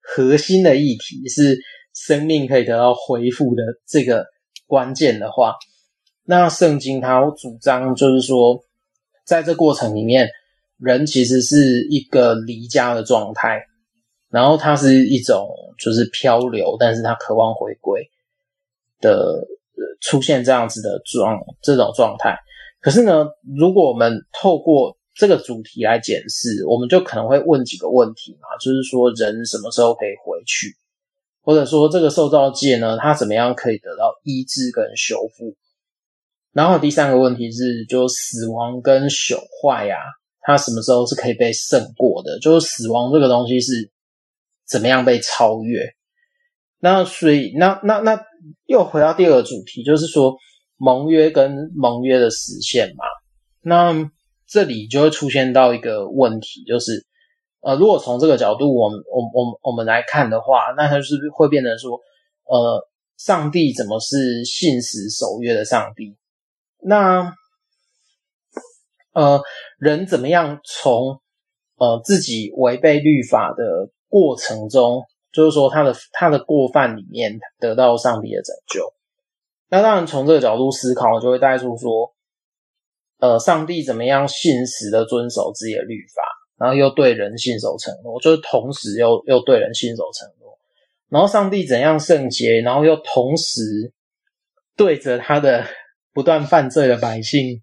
[0.00, 1.58] 核心的议题，是
[1.94, 4.26] 生命可以得到恢复的这个
[4.66, 5.54] 关键的话，
[6.24, 8.62] 那圣经他主张就是说，
[9.24, 10.28] 在这过程里面，
[10.78, 13.62] 人其实是一个离家的状态，
[14.28, 18.10] 然后他是一种就是漂流，但是他渴望回归
[19.00, 19.46] 的。
[20.00, 22.36] 出现这样子的状这种状态，
[22.80, 23.26] 可是呢，
[23.56, 30.76] 如果我们透过这个主题来检视，我们就可能会问几个问题嘛，就是说人什么时候可以回去，
[31.44, 35.54] 或者说这个受造界呢，它怎么样可以得到医治跟修复？
[36.52, 39.96] 然后第三个问题是，就死亡跟朽坏呀，
[40.40, 42.38] 它什么时候是可以被胜过的？
[42.40, 43.90] 就是死亡这个东西是
[44.66, 45.94] 怎么样被超越？
[46.80, 48.24] 那所以，那那那
[48.66, 50.36] 又回到第二个主题，就是说
[50.76, 53.04] 盟约跟盟约的实现嘛。
[53.62, 54.10] 那
[54.46, 57.06] 这里就会出现到一个问题，就是
[57.64, 61.98] 呃，如果从这个角度，我们我我我们来看的话，那它就是会变成说，
[62.44, 62.86] 呃，
[63.16, 66.16] 上帝怎么是信实守约的上帝？
[66.82, 67.34] 那
[69.14, 69.40] 呃，
[69.78, 71.20] 人怎么样从
[71.76, 75.02] 呃自己违背律法的过程中？
[75.32, 78.92] 就是说，他的他的过犯里面得到上帝的拯救。
[79.68, 82.14] 那当然，从这个角度思考，就会带出说，
[83.18, 86.22] 呃，上帝怎么样信实的遵守自己的律法，
[86.58, 90.58] 然后又对人信守承诺，就是同时又又对人信守承诺。
[91.08, 93.92] 然后上帝怎样圣洁，然后又同时
[94.76, 95.66] 对着他的
[96.12, 97.60] 不断犯罪的百姓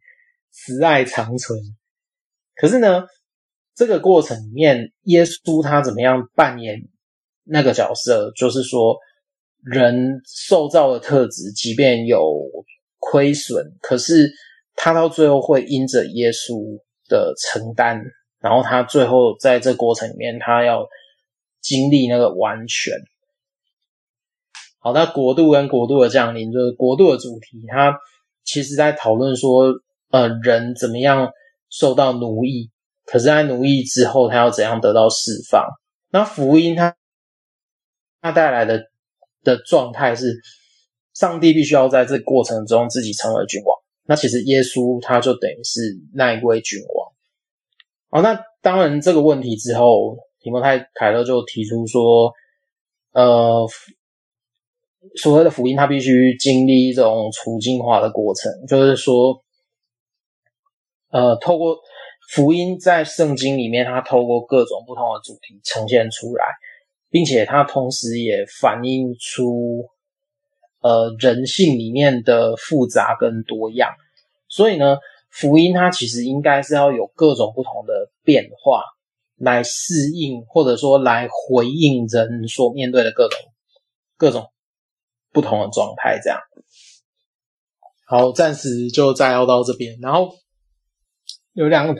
[0.52, 1.60] 慈爱长存。
[2.56, 3.06] 可是呢，
[3.76, 6.88] 这个过程里面，耶稣他怎么样扮演？
[7.44, 8.96] 那个角色就是说，
[9.64, 12.22] 人受造的特质，即便有
[13.00, 14.32] 亏损，可是
[14.76, 16.80] 他到最后会因着耶稣
[17.10, 18.00] 的承担，
[18.42, 20.88] 然后他最后在这过程里面，他要
[21.62, 22.94] 经历那个完全。
[24.80, 27.98] 好，那国度跟国度的降临，就是国度的主题，他
[28.44, 29.72] 其实在讨论说，
[30.10, 31.32] 呃，人怎么样
[31.70, 32.72] 受到奴役，
[33.06, 35.66] 可是，在奴役之后，他要怎样得到释放？
[36.10, 36.96] 那福音他。
[38.24, 38.84] 他带来的
[39.42, 40.39] 的状态是，
[41.16, 43.76] 上帝必须要在这过程中自己成为君王。
[44.04, 47.01] 那其实耶稣他就等于是那一位君王。
[48.12, 52.32] 哦，那当然这个问题之后，提摩太凯勒就提出说，
[53.14, 53.68] 呃，
[55.16, 59.43] 所谓的福音，它必须经历一种处境化的过程，就是说，
[61.09, 61.78] 呃，透过
[62.30, 66.45] 福音在圣经里面，它透过各种不同的主题呈现出来。
[67.14, 69.89] 并且它同时也反映出，
[70.80, 73.89] 呃，人性里面的复杂跟多样。
[74.47, 74.95] 所以呢，
[75.32, 78.84] 福音它其实应该是要有各种不同的变化，
[79.38, 83.40] 来适应或者说来回应人所面对的各种
[84.18, 84.52] 各种
[85.32, 86.20] 不同的状态。
[86.22, 86.40] 这样。
[88.06, 89.98] 好，暂时就摘要到这边。
[90.02, 90.36] 然后
[91.54, 91.96] 有两个，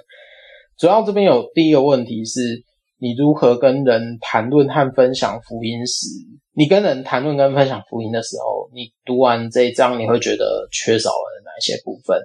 [0.78, 2.64] 主要这边有第一个问题是。
[3.04, 6.06] 你如何跟人谈论和分享福音时，
[6.52, 12.22] 你跟人谈论跟分享福音的时候，你读完这一章，你会觉得缺少了哪些部分？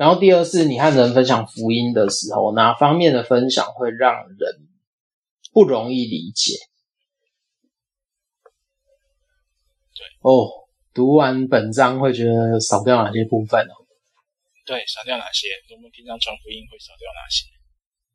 [0.00, 4.66] 然后第二是，你和人分享福音的时候，哪方面的分享会让人
[5.52, 6.54] 不容易理解？
[9.92, 10.48] 对哦，
[10.94, 13.76] 读完本章会觉得少掉哪些部分哦？
[14.64, 15.48] 对，少掉哪些？
[15.76, 17.44] 我们平常传福音会少掉哪些？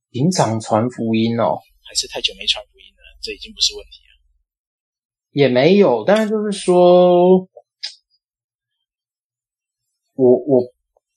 [0.10, 3.20] 平常传福音哦，还是太久没传福音了？
[3.22, 4.18] 这已经不是问题了。
[5.30, 7.48] 也没有，但是就是说，
[10.16, 10.74] 我我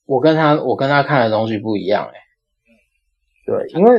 [0.09, 2.19] 我跟他我跟他看的东西不一样哎。
[2.65, 2.73] 嗯，
[3.45, 3.99] 对，因为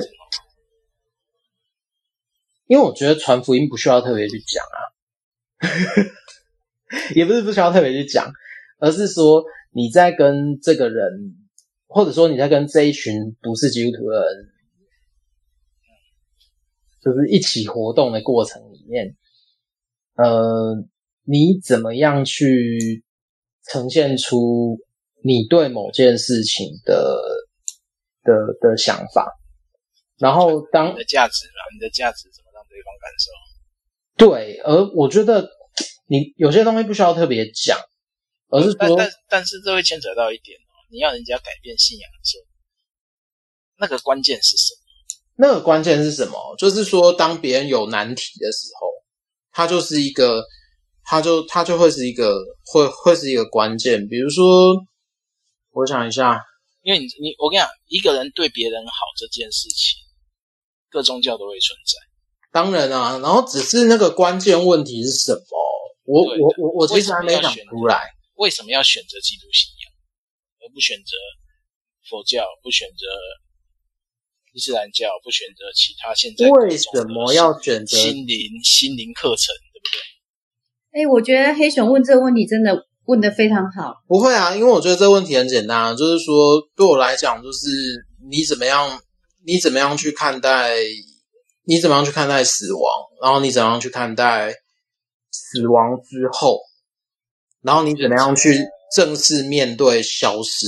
[2.65, 4.77] 因为我觉得传福音不需要特别去讲啊。
[7.13, 8.31] 也不是不需要特别去讲，
[8.79, 11.35] 而是说你在跟这个人，
[11.85, 14.49] 或者说你在跟这一群不是基督徒的人，
[17.03, 19.15] 就是一起活动的过程里面，
[20.15, 20.83] 呃，
[21.23, 23.03] 你怎么样去
[23.65, 24.79] 呈现出
[25.23, 27.19] 你对某件事情的
[28.23, 29.31] 的的想法，
[30.17, 33.31] 然后当你的价值嘛，你的价值怎么让对方感受？
[34.17, 35.49] 对，而我觉得
[36.07, 37.77] 你有些东西不需要特别讲，
[38.49, 42.45] 而是说，但但，但是这会牵扯到一点哦，你要人家改变信仰的时候，
[43.77, 44.79] 那个关键是什么？
[45.41, 46.55] 那个关键是什么？
[46.57, 48.89] 就是说，当别人有难题的时候，
[49.51, 50.43] 他就是一个，
[51.05, 54.05] 他就他就会是一个，会会是一个关键。
[54.09, 54.75] 比如说，
[55.71, 56.43] 我想一下，
[56.81, 59.99] 因为你你我跟你讲，一个人对别人好这件事情，
[60.89, 61.97] 各宗教都会存在。
[62.51, 65.41] 当然啊，然后只是那个关键问题是什么？
[66.05, 69.91] 我我我我其实还没想出来，为什么要选择基督信仰，
[70.59, 71.11] 而不选择
[72.09, 73.05] 佛教，不选择
[74.53, 81.03] 伊斯兰教，不选择其他现在为什么要选择心灵心灵课程，对不对？
[81.03, 83.95] 哎，我觉得黑熊问这个问题真的问得非常好。
[84.07, 87.67] 不会啊，因为我觉得这个问题很简单，就是说对我来讲，就是
[88.29, 89.01] 你怎么样，
[89.45, 90.75] 你怎么样去看待。
[91.65, 92.81] 你怎么样去看待死亡？
[93.21, 94.55] 然后你怎么样去看待
[95.29, 96.59] 死亡之后？
[97.61, 100.65] 然后你怎么样去正式面对消失？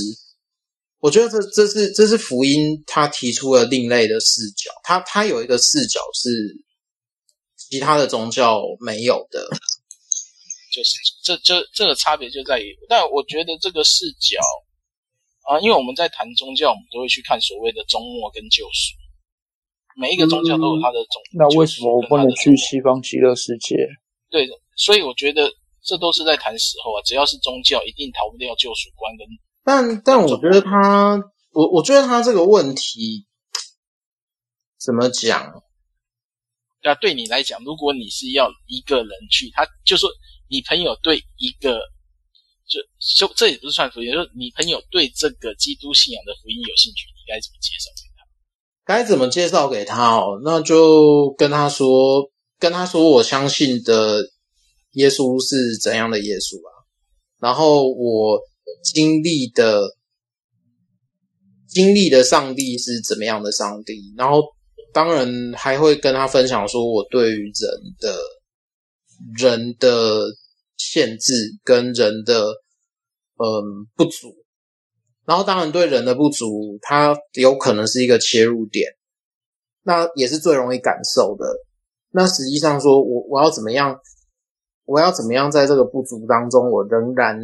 [1.00, 6.30] 我觉得这这是这是福音他提出了另类的视角，他他有一个视角是
[7.56, 9.44] 其他的宗教没有的，
[10.72, 14.40] 就是这这这个差别就在于，但我觉得这个视角
[15.44, 18.96] 啊，因为我们在谈宗教，我们都会去看所谓的终末跟救赎。
[20.00, 23.76] 每一个宗教都有它的宗、嗯，那为什么我不能去西方极乐世界？
[24.30, 25.52] 对的，所以我觉得
[25.84, 27.02] 这都是在谈时候啊。
[27.04, 29.26] 只要是宗教，一定逃不掉救赎观跟。
[29.62, 31.20] 但但我觉得他，
[31.52, 33.26] 我我觉得他这个问题
[34.82, 35.62] 怎么讲？
[36.82, 40.08] 那对你来讲，如果你是要一个人去，他就说
[40.52, 41.80] 你朋友对一个，
[42.68, 42.78] 就
[43.16, 48.22] 就这也不是算福音，就是你朋友对这个基督信仰的福音有兴趣，你该怎么介绍给他？
[48.84, 50.38] 该怎么介绍给他哦？
[50.44, 54.22] 那就跟他说，跟他说，我相信的
[54.92, 56.70] 耶稣是怎样的耶稣啊？
[57.40, 58.38] 然后我
[58.84, 59.96] 经历的
[61.66, 64.12] 经历的上帝是怎么样的上帝？
[64.18, 64.42] 然后
[64.92, 68.18] 当然还会跟他分享说，我对于人的
[69.38, 70.26] 人的
[70.90, 72.48] 限制跟人的
[73.36, 74.34] 嗯不足。
[75.24, 78.90] 然后，当然，对人的不足，它有可能是一个切入点，
[79.84, 81.46] 那也是最容易感受的。
[82.10, 83.96] 那实际上说，说我我要怎么样，
[84.84, 87.38] 我要怎么样在这个不足当中，我仍然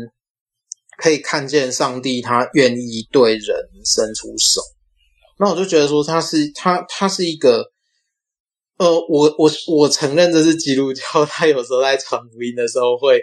[0.98, 4.60] 可以看见上帝，他愿意对人伸出手。
[5.38, 7.64] 那我就觉得说，他是他他是一个，
[8.78, 13.20] 呃，我我我承认这是基督教，他有时候在传福音的时候会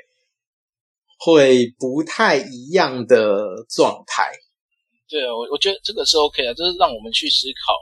[1.17, 4.31] 会不太一样的状态。
[5.07, 7.73] 对啊，我我觉得这个是 OK 的，就是让我们去思考，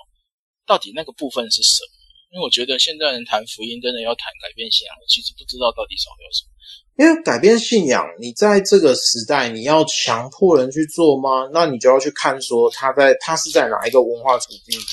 [0.67, 1.89] 到底那个部分是什么？
[2.33, 6.49] 因为我觉得现在人谈福音，真的要谈改变信仰，其实不知道到底少掉什么。
[6.97, 11.49] 因为改变信仰，你在这个时代，你要强迫人去做吗？
[11.51, 14.83] 那你就要去看说他在他是在哪一个文化处境里。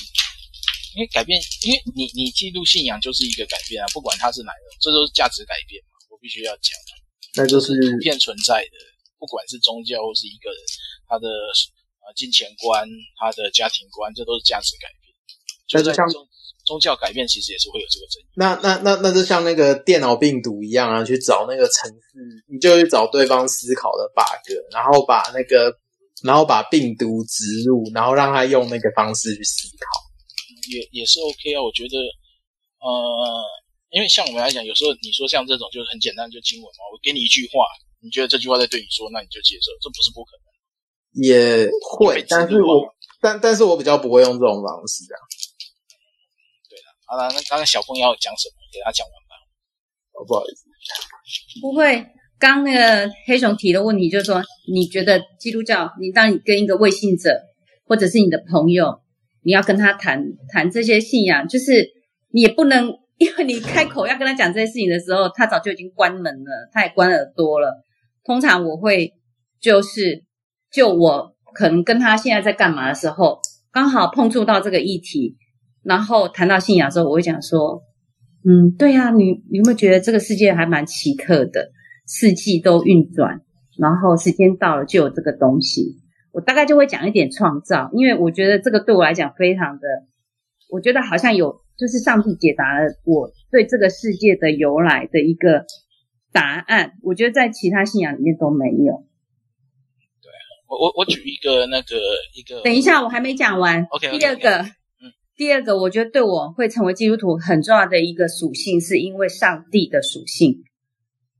[0.95, 5.97] 因为改变，因为你你记录信仰就是一个改变啊，不管他是哪一个，这都是价值改变嘛。
[6.09, 6.71] 我必须要讲，
[7.35, 8.77] 那就是普遍存在的，
[9.17, 10.59] 不管是宗教或是一个人，
[11.07, 11.27] 他的。
[12.13, 12.85] 金钱观，
[13.17, 15.15] 他的家庭观，这都是价值改变。
[15.71, 16.05] 但是像
[16.65, 18.25] 宗教改变，其实也是会有这个争议。
[18.35, 25.73] 那那那那就像那个电脑病毒一样啊，去找那个城市，你就去找对方思考的 bug，然后把那个，
[26.21, 30.00] 然后把病毒植入，然后让他用那个方式去思考，
[30.69, 31.61] 也也是 OK 啊。
[31.63, 31.97] 我觉得，
[32.79, 32.89] 呃，
[33.89, 37.65] 因为像我们来讲，有时候你说像这种就是很简单，就经文嘛，我给你一句话，
[38.01, 40.45] 你觉得这句话在对你说，那你就接受，这不是不可能。
[41.23, 42.87] 也会，但是我
[43.19, 45.19] 但但是我比较不会用这种方式啊。
[46.69, 48.55] 对了，好了，那刚刚小峰要讲什么？
[48.71, 49.35] 给他讲完吧。
[50.13, 50.63] 哦，不好意思。
[51.61, 52.05] 不会，
[52.39, 54.41] 刚那个黑熊提的问题，就是说，
[54.71, 57.29] 你觉得基督教，你当你跟一个未信者，
[57.85, 59.00] 或者是你的朋友，
[59.43, 61.87] 你要跟他谈谈这些信仰，就是
[62.31, 62.87] 你也不能，
[63.17, 67.83] 因为你开口要跟他讲这些事情的时候，他早就已经关门了，他也关耳朵了。
[68.23, 69.13] 通常我会
[69.59, 70.23] 就是，
[70.71, 73.39] 就我可能跟他现在在干嘛的时候，
[73.71, 75.37] 刚好碰触到这个议题，
[75.83, 77.81] 然后谈到信仰的时候，我会讲说，
[78.45, 81.71] 嗯，对啊，你你有没有觉得这个世界还蛮奇特的？
[82.07, 83.39] 四季都运转，
[83.79, 86.00] 然后时间到了就有这个东西。
[86.31, 89.87] 我大概就会讲一点创造，因为我觉得这个对我来讲非常的，
[90.69, 95.65] 我觉得好像有就是上帝解答了我对这个世界的由来的一个
[96.31, 96.93] 答案。
[97.03, 99.05] 我觉得在其他信仰里面都没有。
[100.21, 100.31] 对，
[100.67, 101.95] 我我我举一个那个
[102.33, 103.85] 一个，等一下我还没讲完。
[103.89, 104.65] OK，, okay 第二个
[105.35, 110.63] 第二个，我觉得对我会成为基督徒很重要的一个属性，是因为上帝的属性。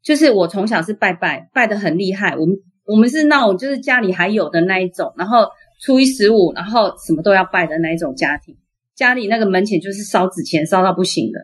[0.03, 2.35] 就是我从小是拜拜，拜的很厉害。
[2.35, 5.45] 我们我们是那种就是家里还有的那一种，然后
[5.81, 8.57] 初一十五，然后什么都要拜的那一种家庭。
[8.95, 11.39] 家里那个门前就是烧纸钱，烧到不行的。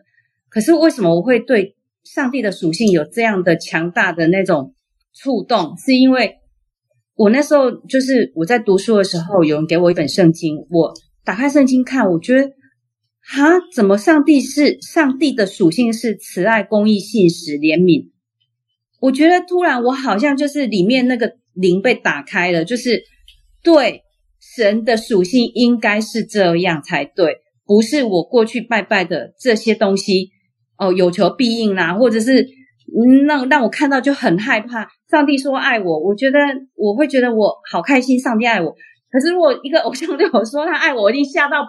[0.48, 4.74] 可是为什么我会对上帝的属性有这样的强大的那种
[5.12, 5.76] 触动？
[5.78, 6.36] 是因为
[7.14, 10.92] 我那时候就是我在读书的时候，有人给我一本圣经，我
[11.24, 12.48] 打开圣经看，我觉得
[13.20, 18.10] 哈，怎么上帝是上帝的属性是慈爱、公义、信实、怜悯？
[19.00, 23.02] 我觉得突然，我好像就是里面那个灵被打开了，就是
[23.62, 24.02] 对
[24.56, 30.30] 神的属性应该是这样才对，不是我过去拜拜的这些东西
[30.78, 32.46] 哦，有求必应啦，或者是
[33.26, 34.88] 让让我看到就很害怕。
[35.08, 36.38] 上帝说爱我，我觉得
[36.74, 38.74] 我会觉得我好开心，上帝爱我。
[39.10, 41.64] 可是如果一个偶像对我说他爱我，我一定吓到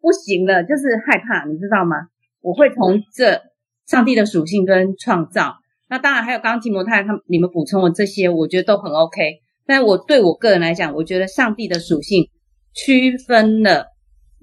[0.00, 1.96] 不行了，就是害怕，你知道吗？
[2.40, 3.40] 我会从这
[3.86, 5.56] 上帝的属性跟创造。
[5.88, 9.42] 那当然还有刚刚提摩太他们你们补充的这些，我觉得都很 OK。
[9.66, 12.28] 但我对我个人来讲，我觉得上帝的属性
[12.74, 13.86] 区分了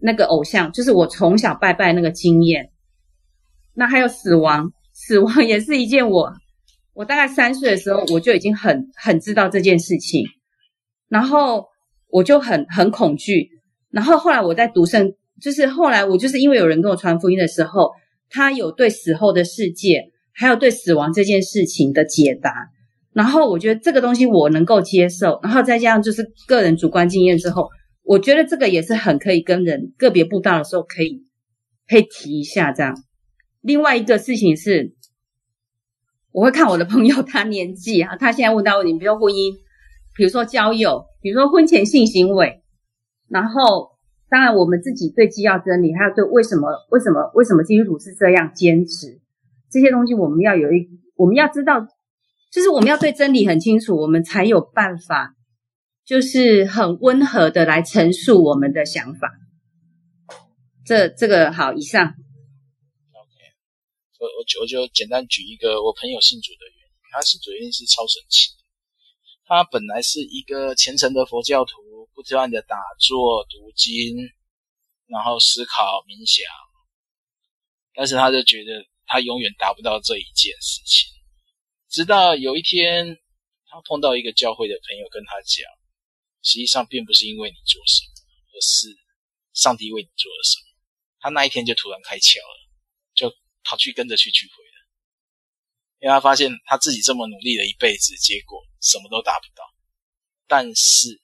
[0.01, 2.69] 那个偶像，就是我从小拜拜那个经验。
[3.73, 6.31] 那还有死亡，死亡也是一件我
[6.93, 10.25] 我大概三岁的时候我就已经很很知道这件事情，
[11.07, 11.65] 然后
[12.07, 13.49] 我就很很恐惧。
[13.89, 17.91] 然后后来我在读圣，就是后来我就是因为有人跟我传福音的时候，
[18.29, 20.10] 他有对死后的世界。
[20.33, 22.69] 还有对死亡这件事情的解答，
[23.13, 27.69] 然后我觉得这个东西我能够接受，然后再加上就是个人主观经验之后，
[28.03, 31.25] 我觉得这个也是很可以跟人个别布道的时候可以
[31.87, 32.95] 可以提一下这样。
[33.61, 34.95] 另外一个事情是，
[36.31, 39.53] 我会看我的朋友他年纪啊，他现在问到问题，比如说婚姻，
[40.15, 42.63] 比如说交友，比如说婚前性行为，
[43.27, 43.91] 然后
[44.29, 49.20] 当然我们自己对基要真理，还有对为什么为什么为什么基督徒是这样坚持。
[49.71, 51.79] 这些东西我们要有一，我们要知道，
[52.51, 55.33] 就是我们要对真理很清楚，我们才有办法，
[56.03, 59.31] 就是很温和的来陈述我们的想法。
[60.85, 62.03] 这这个好，以上。
[62.03, 63.31] OK，
[64.19, 68.49] 我我就我就简单举一个我朋友信主的原因，他信主原因是超神奇。
[69.45, 74.17] 他本来是一个虔诚的佛教徒，不断的打坐、读经，
[75.07, 76.43] 然后思考、冥想，
[77.95, 78.90] 但是他就觉得。
[79.11, 81.11] 他永远达不到这一件事情，
[81.89, 83.19] 直到有一天，
[83.67, 85.67] 他碰到一个教会的朋友，跟他讲，
[86.43, 88.11] 实际上并不是因为你做什么，
[88.53, 88.87] 而是
[89.51, 90.71] 上帝为你做了什么。
[91.19, 92.71] 他那一天就突然开窍了，
[93.13, 93.35] 就
[93.65, 94.79] 跑去跟着去聚会了，
[95.99, 99.61] 因为他发现他自己这么努力了一辈子，结果什么都达不到。
[100.47, 101.21] 但是，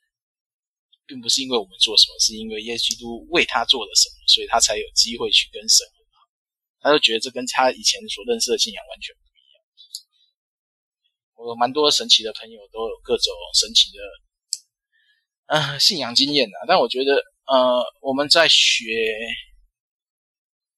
[1.06, 5.88] 并不是因为我们做什么，是因为耶稣基督为他做了什么，所以他才有机会去跟神。
[6.80, 9.62] 他就觉得这跟他以前所认识的信仰完全不一样。
[11.36, 14.00] 我有蛮多神奇的朋友，都有各种神奇的，
[15.48, 16.54] 呃，信仰经验的。
[16.68, 18.86] 但我觉得，呃，我们在学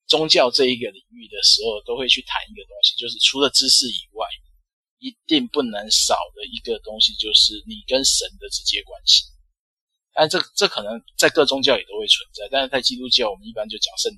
[0.07, 4.27] 宗教这一个领域的时候，都会去谈一个东西，就是除了知识以外，
[4.99, 9.25] 一定不能少的一个东西，就是你跟神的直接关系。
[10.13, 14.11] 但这这可能在各宗教也都会存在，但是在基督教，我们一般就讲圣。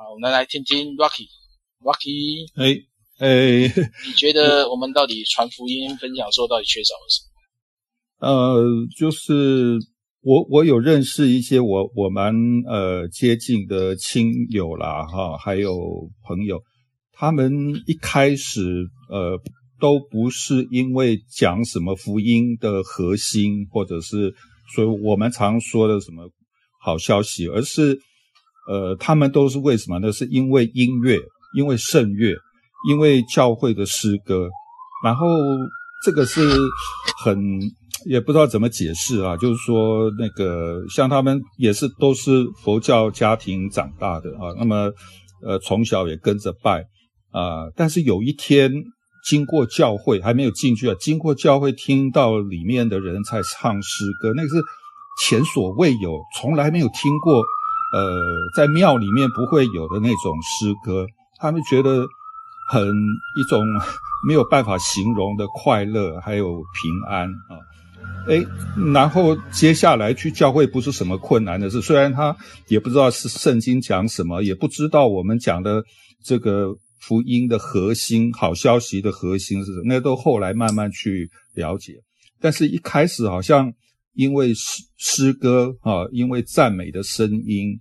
[0.00, 2.70] 好，我们来听听 Rocky，Rocky，哎
[3.18, 3.62] 哎，
[4.06, 8.28] 你觉得我们到底传福音分享的时候到底缺少了什么？
[8.28, 8.62] 呃，
[8.96, 9.76] 就是
[10.20, 12.32] 我我有认识一些我我蛮
[12.68, 15.76] 呃接近的亲友啦哈，还有
[16.22, 16.62] 朋友，
[17.10, 17.52] 他们
[17.88, 18.62] 一开始
[19.10, 19.36] 呃
[19.80, 24.32] 都不是因为讲什么福音的核心，或者是
[24.76, 26.30] 所以我们常说的什么
[26.80, 27.98] 好消息，而是。
[28.68, 30.12] 呃，他们都是为什么呢？
[30.12, 31.18] 是因为音乐，
[31.56, 32.36] 因为圣乐，
[32.88, 34.48] 因为教会的诗歌，
[35.02, 35.26] 然后
[36.04, 36.40] 这个是
[37.24, 37.36] 很
[38.06, 44.92] 也不知道怎么解释啊，就是说那个像他们也是都是佛教家庭长大的啊，那么
[45.42, 46.84] 呃从小也跟着拜
[47.32, 48.70] 啊，但是有一天
[49.26, 54.62] 经过教会还没有进去啊，经过教会听到里面的人在唱诗歌，那个是
[55.20, 57.42] 前所未有，从来没有听过，
[57.92, 58.20] 呃，
[58.56, 61.06] 在庙里面不会有的那种诗歌，
[61.38, 62.06] 他们觉得
[62.70, 63.62] 很一种。
[64.26, 67.54] 没有办法形容的快乐，还有平安啊，
[68.26, 68.44] 诶，
[68.92, 72.36] 然后接下来去教会不是什么困难的事，虽然他
[72.66, 75.84] 也不知道是圣经讲什么，也不知道我们讲的
[76.24, 81.92] 这个福音的核心、好消息的核心是什么，那都后来慢慢去了解。
[82.40, 83.72] 但是一开始好像
[84.18, 87.78] 因为诗诗歌啊，因为赞美的声音，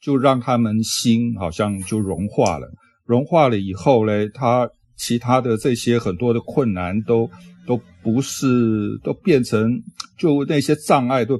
[0.00, 2.68] 就让他们心好像就融化了，
[3.04, 4.70] 融化了以后呢，他。
[5.00, 7.30] 其他的这些很多的困难都
[7.64, 9.80] 都不是，都变成
[10.18, 11.38] 就那些障碍都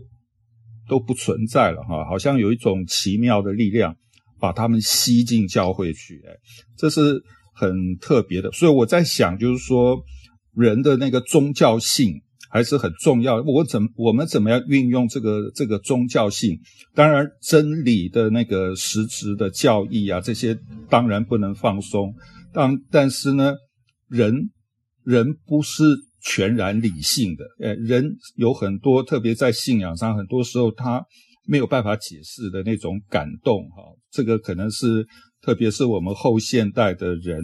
[0.88, 3.96] 都不存在了哈，好像有一种奇妙的力量
[4.38, 6.30] 把他们吸进教会去，哎，
[6.76, 7.20] 这是
[7.53, 8.53] 很特别的。
[8.53, 9.99] 所以我在想，就是说
[10.55, 12.12] 人的那个宗教性
[12.51, 13.42] 还是很重要。
[13.42, 16.59] 我怎我们怎么样运用这个这个宗教性？
[16.94, 22.14] 当然真理的那个实质的教义啊，这些当然不能放松。
[22.53, 23.55] 但但是呢，
[24.09, 24.51] 人
[25.05, 25.84] 人不是
[26.20, 31.05] 全然理性的，呃，人有很多，特别在信仰上，很多时候他
[31.46, 35.07] 没有办法解释的那种感动，哈，这个可能是
[35.40, 37.40] 特别是我们后现代的人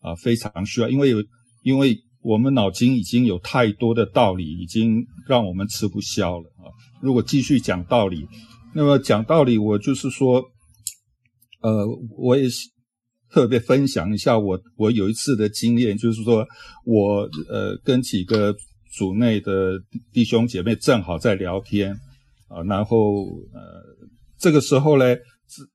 [0.00, 1.22] 啊，非常需要，因为有，
[1.62, 6.66] 因为我们脑筋已经有太多的道理，已经让我们吃不消了啊。
[7.00, 8.26] 如果继续讲道理，
[8.74, 10.42] 那么讲道理，我就是说，
[11.60, 11.86] 呃，
[12.18, 12.72] 我也是。
[13.30, 16.46] 特别分享一下我我有一次的经验，就是说
[16.84, 18.54] 我呃跟几个
[18.96, 19.72] 组内的
[20.12, 21.90] 弟兄姐妹正好在聊天
[22.46, 23.82] 啊，然后呃
[24.38, 25.16] 这个时候呢，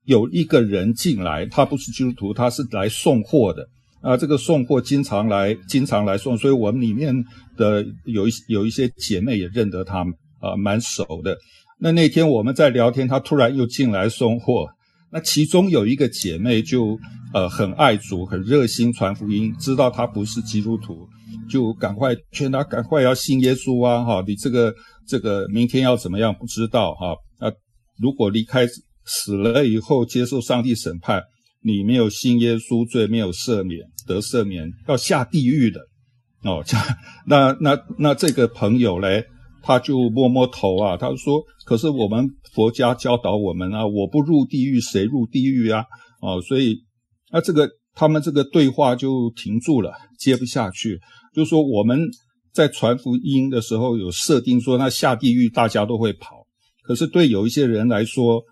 [0.04, 3.68] 有一个人进来，他不是基督徒，他是来送货的
[4.02, 4.16] 啊。
[4.16, 7.14] 这个送货经常来经常来送，所以我们里面
[7.56, 10.00] 的有一有一些姐妹也认得他
[10.40, 11.36] 啊，蛮熟的。
[11.78, 14.68] 那那天我们在聊天，他突然又进来送货。
[15.12, 16.96] 那其中有一个姐妹就
[17.34, 21.04] 呃很爱主，很热心传福音，知道他不是基督徒，
[21.50, 24.04] 就赶快劝他赶快要信耶稣啊！
[24.04, 24.72] 哈，你这个
[25.08, 27.08] 这个明天要怎么样不知道哈？
[27.40, 27.50] 啊，
[28.00, 28.64] 如果离开
[29.04, 31.20] 死了以后接受上帝审判，
[31.62, 35.80] 你没有信耶稣，罪没有赦免，得赦免要下地狱的
[36.44, 36.62] 哦。
[36.66, 36.76] 这，
[37.26, 39.24] 那那那这个朋友嘞？
[39.62, 45.84] 他就摸摸头啊，他说：“可是我们佛家教导我们啊，我不入地狱，谁入地狱啊？
[46.22, 46.78] 哦，所以
[47.30, 50.98] 那这个他们这个对话就停住了，接不下去。
[51.34, 52.00] 就说我们
[52.54, 56.46] 在传福音的时候有设定说，那下地狱大家都会跑。
[56.82, 58.42] 可是对有一些人来说，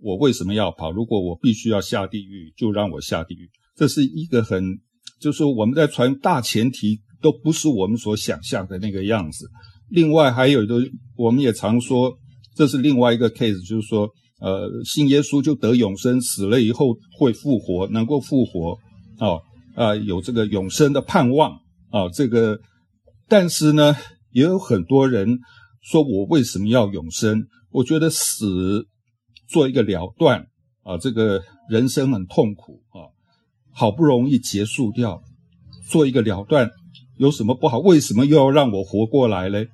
[0.00, 0.90] 我为什么要跑？
[0.92, 3.48] 如果我必须要下地狱，就让我下地狱。
[3.76, 4.78] 这是一个很，
[5.20, 9.46] 就是我们在传大前提都不是我们所想象的那个样子。”
[9.90, 10.80] 另外还有一个，
[11.16, 12.12] 我们也常说，
[12.54, 14.06] 这是另外一个 case，就是说，
[14.38, 18.78] 呃，信耶稣就得永生，死了以后会复活，能够复活，
[19.18, 19.40] 哦，
[19.74, 21.52] 啊、呃，有这个永生的盼望，
[21.90, 22.60] 啊、哦，这个，
[23.28, 23.96] 但是呢，
[24.32, 25.38] 也有很多人
[25.80, 27.46] 说我为什么要永生？
[27.70, 28.86] 我觉得死
[29.48, 30.46] 做一个了断，
[30.82, 33.08] 啊，这个人生很痛苦啊，
[33.72, 35.22] 好不容易结束掉，
[35.88, 36.70] 做一个了断，
[37.16, 37.78] 有什么不好？
[37.78, 39.68] 为什么又要让我活过来嘞？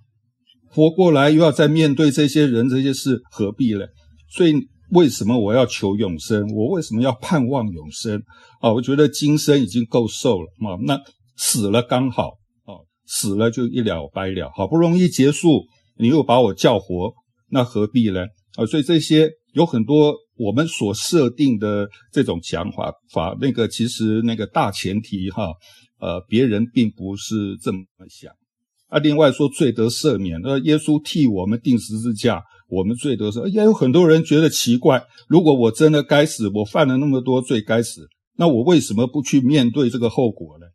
[0.71, 3.85] 活过来又要再面对这些人这些事，何必呢？
[4.31, 4.55] 所以
[4.91, 6.47] 为什么我要求永生？
[6.55, 8.23] 我为什么要盼望永生？
[8.61, 11.01] 啊，我觉得今生已经够受了啊，那
[11.37, 15.65] 死了刚好啊，死了就一了百了，好不容易结束，
[15.97, 17.13] 你又把我叫活，
[17.51, 18.27] 那何必呢？
[18.57, 25.53] 啊，所以这些有很多我们所设定的这种讲法法，那个其实那个大前提哈，
[26.01, 27.79] 呃，别人并不是这么
[28.11, 28.33] 想。
[28.89, 33.47] 啊，另外说罪得赦免，那耶稣替我们钉十字架，我们罪得赦。
[33.47, 40.67] 也有很多人觉得奇怪，如果我真的该死，我犯了那么多罪该死，那我为什么不去面对这个后果呢？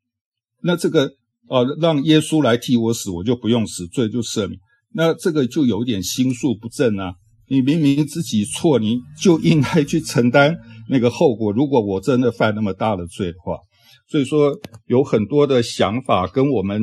[0.64, 1.06] 那这个
[1.48, 4.60] 啊，让耶稣来替我死，我就不用死，罪就赦免。
[4.92, 7.14] 那这个就有点心术不正啊！
[7.50, 10.56] 你明明自己错，你就应该去承担
[10.90, 11.52] 那个后果。
[11.52, 13.58] 如果我真的犯那么大的罪的话，
[14.08, 16.82] 所以说有很多的想法跟我们。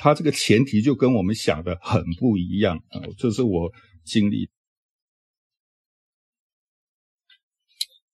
[0.00, 3.02] 他这个前提就跟我们想的很不一样啊！
[3.18, 3.66] 这是我
[4.06, 4.46] 经历。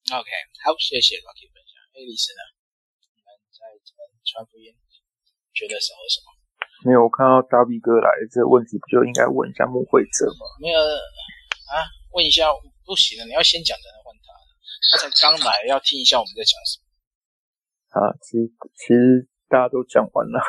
[0.09, 0.29] OK，
[0.65, 1.77] 好，谢谢 Rocky 分享。
[1.93, 2.41] 艾丽丝呢？
[3.13, 4.73] 你们在这边传福音，
[5.53, 6.33] 觉得少了什么？
[6.89, 10.43] 没有，我看到大 B 哥来，这个问题不就应该问一下穆慧哲吗？
[10.65, 10.81] 没有
[11.71, 12.47] 啊，问一下
[12.85, 14.33] 不行了，你要先讲才能换他。
[14.91, 16.85] 他才刚来，要听一下我们在讲什么。
[17.95, 20.43] 啊，其实其实大家都讲完了。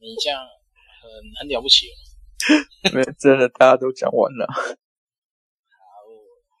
[0.00, 1.10] 你这样很
[1.40, 1.94] 很了不起哦。
[2.94, 4.46] 没有，真的大家都讲完了。
[4.46, 4.62] 好，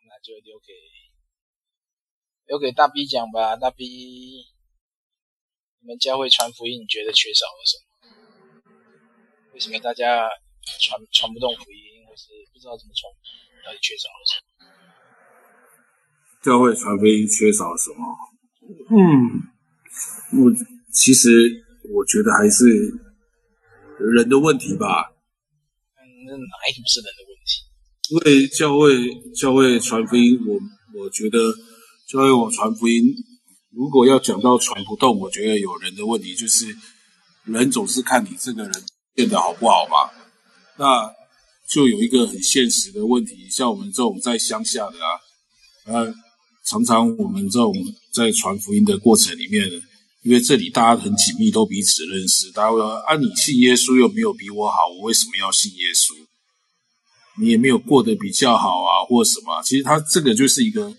[0.08, 0.74] 那就留给
[2.46, 3.84] 留给大 B 讲吧，大 B，
[5.80, 7.86] 你们教会传福音，你觉得缺少了什么？
[9.54, 10.28] 为什么大家
[10.80, 13.12] 传传不动福音，或是不知道怎么传？
[13.66, 14.46] 到底缺少了什么？
[16.44, 18.06] 教会传福音缺少什么？
[18.94, 19.42] 嗯，
[20.40, 20.54] 我
[20.92, 21.28] 其实
[21.92, 22.64] 我觉得还是
[23.98, 25.10] 人的问题吧。
[25.98, 25.98] 嗯，
[26.28, 27.66] 那哪一点不是人的问题？
[28.10, 30.60] 因为教会教会传福音，我
[31.00, 31.52] 我觉得
[32.08, 33.12] 教会我传福音，
[33.72, 36.66] 如果要讲到传不动，我觉得有人的问题，就是
[37.44, 38.72] 人总是看你这个人。
[39.16, 40.10] 变得好不好嘛？
[40.76, 41.10] 那
[41.68, 45.18] 就有一个很现实的问题，像我们这种在乡下的啊，
[45.86, 46.14] 呃，
[46.64, 47.74] 常常我们这种
[48.12, 49.68] 在传福音的过程里面，
[50.22, 56.14] 因为这里大家很紧密，都彼此认识，大家会说啊，你信耶稣又没有比我好，我为什么要信耶稣？
[57.38, 59.62] 你也没有过得比较好啊，或什么？
[59.62, 60.94] 其实他这个就是一个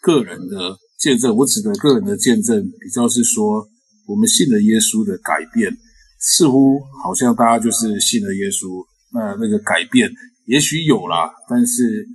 [0.00, 3.66] 个人的见证，我指的个人的见证，比较是说
[4.06, 5.76] 我们信了耶稣的改变。
[6.18, 8.82] 似乎好像大家就是信了耶稣，
[9.16, 10.10] 那那个改变
[10.44, 12.06] 也许有啦，但是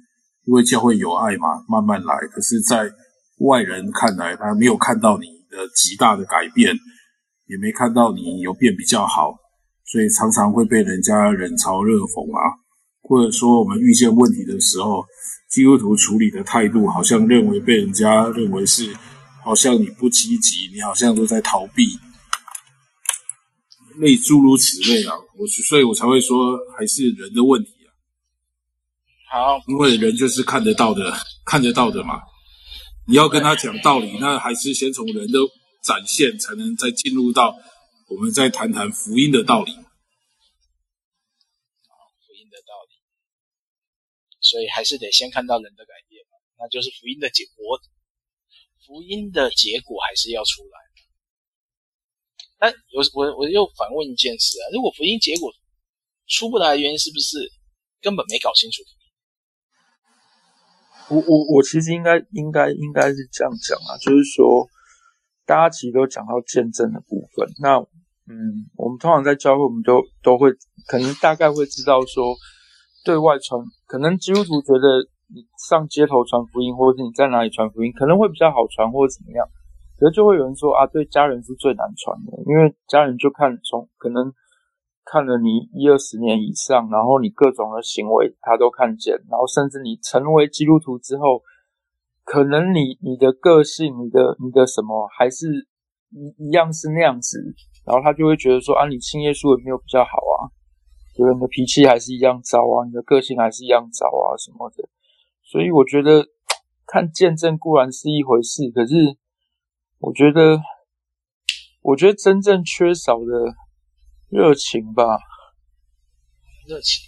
[0.46, 2.16] 因为教会有爱嘛，慢慢来。
[2.32, 2.90] 可是，在
[3.40, 6.76] 外人看来，他没有看到你的极大的改变，
[7.48, 9.36] 也没看到你有变比较好，
[9.86, 12.56] 所以常常会被人家冷嘲热讽啊，
[13.02, 15.04] 或者说我们遇见问题的时候，
[15.50, 18.94] 基督徒处理的态度好像认为被人家认为是
[19.44, 21.88] 好像你不积极，你好像都在逃避。
[24.00, 27.90] 类诸如此类啊，我所以，我才会说还是人的问题啊。
[29.32, 31.14] 好，因为人就是看得到的，
[31.46, 32.22] 看得到的嘛。
[33.08, 35.40] 你要跟他讲道理，那还是先从人的
[35.84, 37.56] 展现，才能再进入到
[38.10, 39.72] 我们再谈谈福音的道理。
[39.72, 39.80] 福
[42.36, 42.96] 音的道理，
[44.40, 47.82] 所以还是得先看到人的改变嘛，那就是福音的结果。
[48.86, 50.91] 福音的结果还是要出来。
[52.62, 55.50] 但我我我又反问一件事啊，如果福音结果
[56.30, 57.42] 出不来原因，是不是
[58.00, 58.86] 根本没搞清楚？
[61.10, 64.70] 我我我其实应该应该应该是这样讲啊，就是说
[65.44, 67.50] 大家其实都讲到见证的部分。
[67.60, 67.82] 那
[68.30, 70.54] 嗯，我们通常在教会，我们都都会
[70.86, 72.38] 可能大概会知道说，
[73.04, 79.50] 对外传，可能基督徒觉得你上街头传福音，或者是你在哪里传福音，可能会比较好传，或者怎么样。
[80.02, 84.34] 可是就会有人说啊，对家人是最难传的，因为家人就看从可能
[85.06, 91.44] 看了你一二十年以上，然后你各种的行为他都看见，然后甚至你成为基督徒之后，
[92.24, 95.68] 可能你你的个性、你的你的什么还是
[96.10, 97.38] 一一样是那样子，
[97.86, 100.50] 然后他就会觉得说啊，你信耶稣也没有比较好啊，
[101.16, 104.90] 对，你的脾气还是一样糟啊，你的个性还是一样糟啊什么的，
[105.44, 106.26] 所以我觉得
[106.90, 109.21] 看见证固然是一回事，可是。
[110.02, 110.58] 我觉得，
[111.84, 113.54] 我觉得真正缺少的
[114.30, 115.04] 热情吧。
[116.68, 117.04] 热情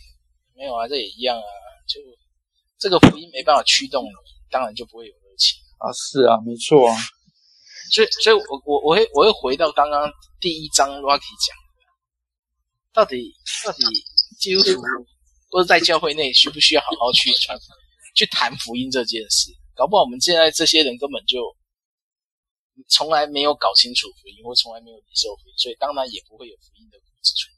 [0.55, 1.49] 没有啊，这也一样啊。
[1.87, 1.99] 就
[2.77, 4.09] 这个福音没办法驱动你，
[4.51, 5.89] 当然就不会有热情啊。
[5.91, 6.95] 是啊，没错啊。
[7.91, 11.81] 所以，所以我我我会我会回到刚刚第一章 Rocky 讲的，
[12.93, 13.33] 到底
[13.65, 13.83] 到底
[14.37, 14.79] 基督徒
[15.49, 17.57] 或者在教会内需不需要好好去传
[18.13, 19.49] 去谈福音这件事？
[19.73, 21.39] 搞不好我们现在这些人根本就。
[22.89, 27.53] 从来没有搞清楚福音，或从来没有领受福音，所以当然也不会有福音的果子出来。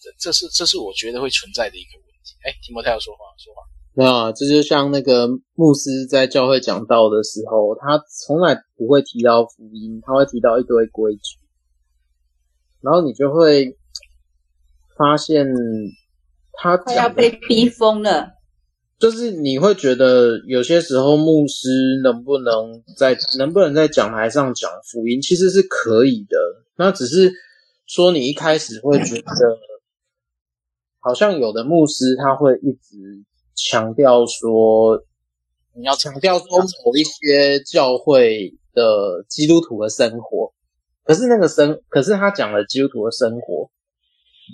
[0.00, 2.36] 这这是这是我觉得会存在的一个问题。
[2.44, 3.62] 哎，提摩太要说话，说话。
[3.96, 11.38] 没有啊，这就像那个牧师在教会讲道的时候，他从来不会提到福音，他会提到一堆规矩，
[12.80, 13.78] 然后你就会
[14.96, 15.46] 发现
[16.54, 18.33] 他他要被逼疯了。
[19.04, 21.68] 就是你会觉得有些时候牧师
[22.02, 26.38] 能不能在能不能在讲台上讲福音，其实是可以的。
[26.74, 27.30] 那只是
[27.86, 29.58] 说你一开始会觉得，
[31.00, 33.22] 好像有的牧师他会一直
[33.54, 35.04] 强调说，
[35.76, 40.54] 你要强调说某一些教会的基督徒的生活，
[41.02, 43.70] 可是那个生，可是他讲的基督徒的生活，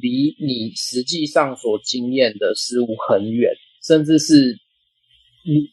[0.03, 3.53] 离你实际上所经验的事物很远。
[3.83, 4.35] 甚至是
[5.47, 5.69] 你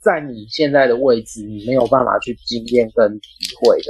[0.00, 3.28] 在你现在的位置，你没有办法去经验跟体
[3.60, 3.86] 会的。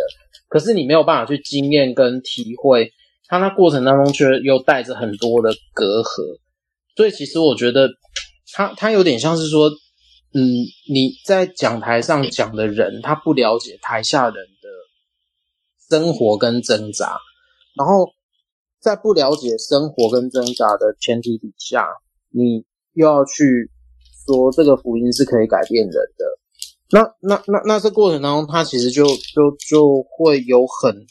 [0.48, 2.92] 可是你没有办法去经验跟体会，
[3.26, 6.38] 它那过程当中却又带着很多的隔阂。
[6.96, 7.90] 所以其实我觉得，
[8.52, 9.68] 他他有点像是说，
[10.32, 10.42] 嗯，
[10.90, 14.68] 你在讲台上讲的人，他不了解台下人的
[15.90, 17.18] 生活跟挣扎，
[17.76, 18.10] 然后
[18.80, 21.86] 在不了解生活跟挣扎的前提底下，
[22.30, 22.64] 你
[22.98, 23.70] 又要去
[24.26, 26.24] 说这个福音是可以改变人的，
[26.90, 31.06] 那那那那这过程当中，他其实就就就会有很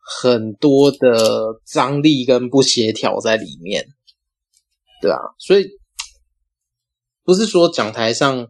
[0.00, 3.84] 很多的张力跟不协调在里面。
[5.02, 5.68] 对啊，所以
[7.22, 8.48] 不是说讲台上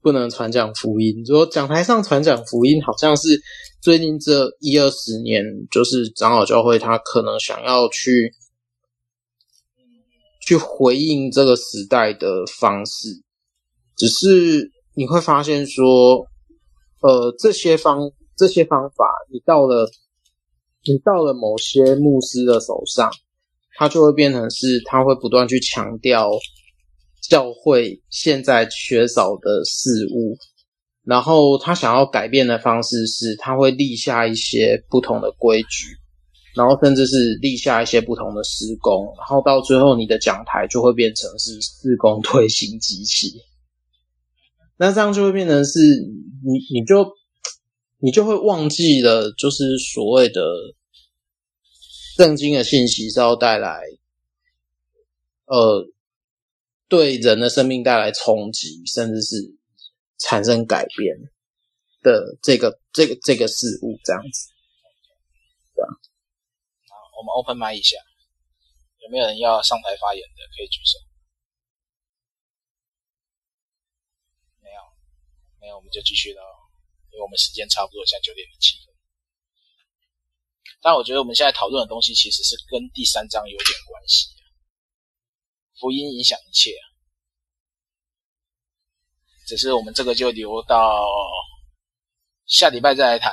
[0.00, 3.42] 不能传讲福音，说讲台上传讲福音，好像是
[3.82, 8.32] 最近这一二十年，就是长老教会他可能想要去
[10.50, 13.22] 去回应这个时代的方式，
[13.96, 16.26] 只是你会发现说，
[17.02, 19.88] 呃，这些方这些方法，你到了
[20.82, 23.08] 你到了某些牧师的手上。
[23.76, 26.28] 他就会变成是，他会不断去强调
[27.22, 30.36] 教会现在缺少的事物，
[31.04, 35.96] 然后他想要改变的方式是，他会立下一些不同的规矩，
[36.54, 43.42] 然后甚至是立下一些不同的施工，然后到最后你的讲台就会变成是施工推行机器，
[44.76, 45.80] 那这样就会变成是
[46.44, 47.06] 你，你就
[47.98, 50.42] 你就会忘记了，就是所谓的。
[52.16, 53.80] 圣经的信息是要带来，
[55.46, 55.86] 呃，
[56.86, 59.36] 对人的生命带来冲击，甚至是
[60.18, 61.16] 产生改变
[62.02, 64.50] 的这个、这个、这个事物，这样子，
[65.74, 65.88] 对啊。
[67.20, 67.98] 我们 open 麦一下，
[69.04, 70.40] 有没有人要上台发言的？
[70.56, 70.96] 可以举手。
[74.62, 74.80] 没有，
[75.60, 76.40] 没有，我们就继续了，
[77.12, 78.94] 因为我们时间差不多，现在九点零七分。
[80.80, 84.26] 但我觉得我们现在讨论的东西其实是跟第三章有点关系。
[85.78, 86.72] 福音影响一切，
[89.46, 91.06] 只是我们这个就留到
[92.46, 93.30] 下礼拜再来谈。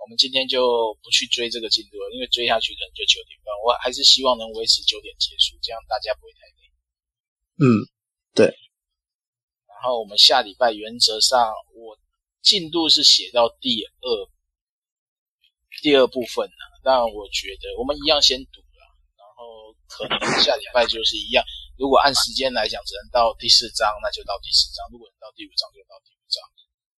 [0.00, 3.52] 我们今天就不去追这个进度了，因为追下去可能就九点半。
[3.64, 6.60] 我还是希望能维持九点结束，这样大家不会太累。
[7.60, 7.66] 嗯，
[8.34, 8.46] 对。
[9.68, 11.96] 然后我们下礼拜原则上我
[12.42, 14.08] 进度是写到第二。
[15.80, 18.82] 第二部分呢，当然我觉得我们一样先读了，
[19.16, 21.40] 然后可能下礼拜就是一样。
[21.78, 26.36] 如果按时间来讲，只能到第四章，那就到第四章；如果能到第五章，就到第五章。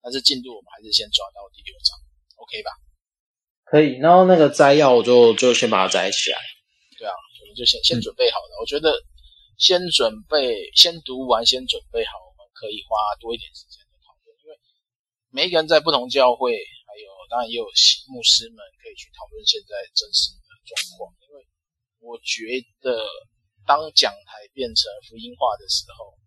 [0.01, 1.93] 但是进度我们还是先抓到第六章
[2.41, 2.73] ，OK 吧？
[3.71, 3.97] 可以。
[3.97, 6.37] 然后那个摘要我就就先把它摘起来。
[6.99, 8.59] 对啊，我们就先先准备好了。
[8.59, 8.91] 我觉得
[9.57, 14.59] 先准备，先读完，先准备好，我们可以花多一点时间来讨论，因为
[15.31, 16.59] 每一个人在不同教会。
[16.91, 17.63] 还有，当然也有
[18.11, 21.47] 牧师们可以去讨论现在真实的状况，因为
[22.03, 22.99] 我觉得
[23.63, 26.19] 当讲台变成福音化的时候，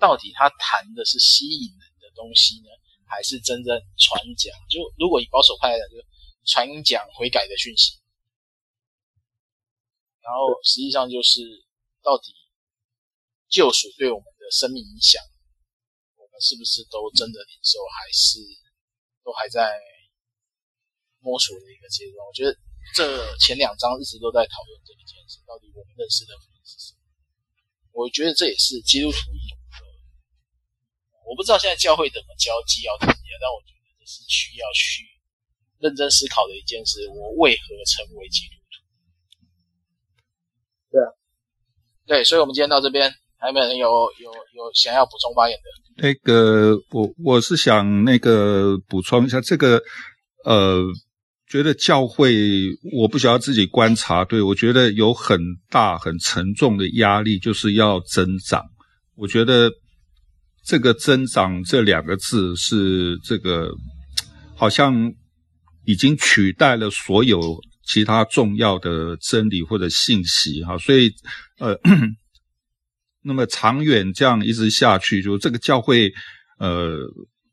[0.00, 2.68] 到底他谈的是吸引人的东西呢，
[3.06, 4.52] 还是真正传讲？
[4.68, 6.04] 就如果以保守派来讲，就
[6.44, 7.98] 传讲悔改的讯息，
[10.20, 11.40] 然后实际上就是
[12.02, 12.34] 到底
[13.48, 15.22] 救赎对我们的生命影响，
[16.16, 18.40] 我们是不是都真的领受，还是？
[19.24, 19.72] 都还在
[21.20, 22.52] 摸索的一个阶段，我觉得
[22.94, 27.00] 这前两章一直都在讨论这一件事，到底我们认识的福音是什么？
[27.92, 29.16] 我觉得这也是基督徒，
[31.26, 35.04] 我不知道现在教会怎么教基要怎么样，但我觉得这是需要去
[35.80, 37.08] 认真思考的一件事。
[37.08, 38.76] 我为何成为基督徒？
[40.92, 41.08] 对啊，
[42.06, 43.12] 对，所以我们今天到这边。
[43.36, 43.86] 还有没有人有
[44.20, 45.64] 有有想要补充发言的？
[46.02, 49.82] 那个，我我是想那个补充一下这个，
[50.46, 50.82] 呃，
[51.46, 52.32] 觉得教会
[52.96, 55.38] 我不晓得自己观察，对，我觉得有很
[55.68, 58.64] 大很沉重的压力，就是要增长。
[59.14, 59.70] 我觉得
[60.64, 63.70] 这个“增长”这两个字是这个，
[64.56, 65.12] 好像
[65.84, 71.10] 已经取代了所有其他重要的真理或者信息哈，所以
[71.58, 71.78] 呃。
[73.26, 76.12] 那么长远这样一直下去，就这个教会，
[76.58, 76.98] 呃，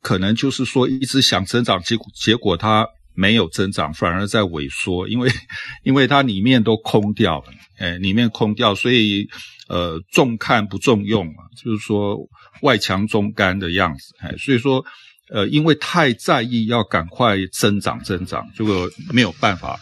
[0.02, 5.30] 可能就是说一直想增长，结结果它没有增长，反而在萎缩，因为
[5.84, 7.46] 因为它里面都空掉了，
[7.78, 9.28] 哎，里面空掉，所以
[9.68, 12.18] 呃重看不重用啊，就是说
[12.62, 14.84] 外强中干的样子，哎，所以说
[15.30, 19.80] 呃因为太在意要赶快增长增长，结果没有办法。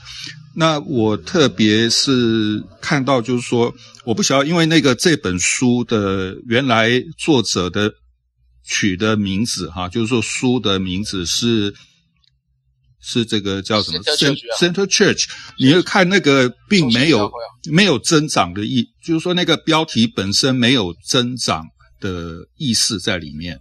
[0.56, 3.74] 那我特别是看到，就是说，
[4.04, 7.94] 我不晓得，因为那个这本书的原来作者的
[8.66, 11.74] 取的名字哈，就是说书的名字是
[13.02, 15.26] 是这个叫什么？Center Church，
[15.58, 17.32] 你要看那个并没有
[17.72, 21.66] 没有增长的意，就是说那个标题本身没有增长
[22.02, 23.60] 的意思在里面，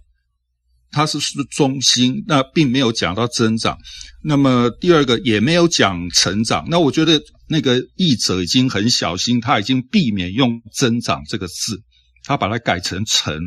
[0.91, 3.77] 它是是中心，那并没有讲到增长。
[4.23, 11.81] 那么第二个也没有讲成长，那我觉得那个译者已经很小心，他已经避免用增长这个字，
[12.25, 13.39] 他把它改成成，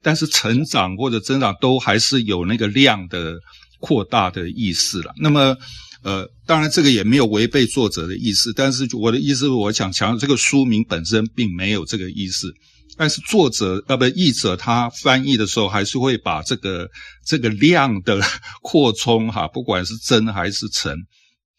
[0.00, 3.34] 但是成长或者增长都还是有那个量的。
[3.84, 5.12] 扩大的意思了。
[5.20, 5.54] 那么，
[6.02, 8.50] 呃，当然这个也没有违背作者的意思。
[8.54, 12.50] 但是我的意思，我想强调，这个书名本身并没有这个意思。
[12.96, 16.88] 但是作者呃不译者他翻译的时候，还是会把这个
[17.26, 18.22] 这个量的
[18.62, 20.92] 扩充哈， 不管是增还是成，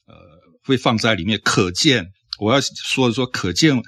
[0.08, 0.16] 呃，
[0.66, 1.40] 会放在里面。
[1.44, 2.08] 可见
[2.40, 3.80] 我要说的说，可见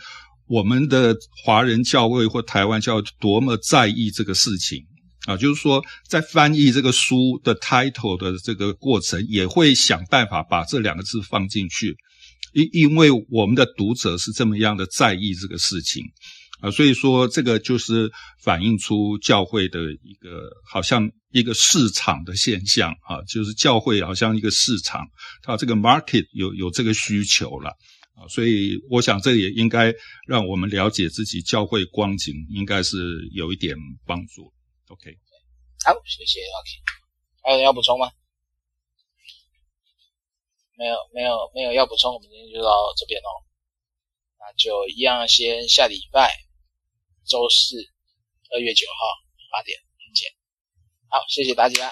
[0.48, 4.86] 我们的华人教会或台湾教多么在意这个事情。
[5.28, 11.98] 啊，就是说，在翻译这个书的 title 的这个过程，也会想办法把这两个字放进去，
[12.54, 16.02] 因因为我们的读者是这么样的在意这个事情
[16.62, 18.10] 啊，所以说这个就是
[18.41, 25.06] 反映出教会的一个好像一个市场的现象啊，就是教会好像一个市场，
[25.44, 27.70] 它这个 market 有有这个需求了
[28.16, 29.94] 啊，所以我想这也应该
[30.26, 32.98] 让我们了解自己教会光景，应该是
[33.34, 33.76] 有一点
[34.06, 34.54] 帮助。
[34.90, 35.18] OK，
[35.86, 36.70] 好，谢谢 OK，
[37.44, 38.12] 还有人要补充吗？
[40.78, 43.30] 没有，没有，没有要补充，我们今天就到这边哦。
[44.40, 46.32] 那就一样，先下礼拜
[47.26, 47.76] 周四
[48.54, 48.94] 二月九号
[49.52, 49.78] 八点
[50.14, 50.32] 见。
[51.10, 51.92] 好，谢谢大家。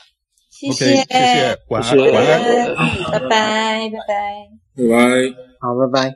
[0.49, 2.33] 谢谢，okay, 谢谢，晚安，晚安，
[3.11, 4.09] 拜拜，拜拜，
[4.77, 4.99] 拜拜，
[5.59, 6.13] 好，拜拜。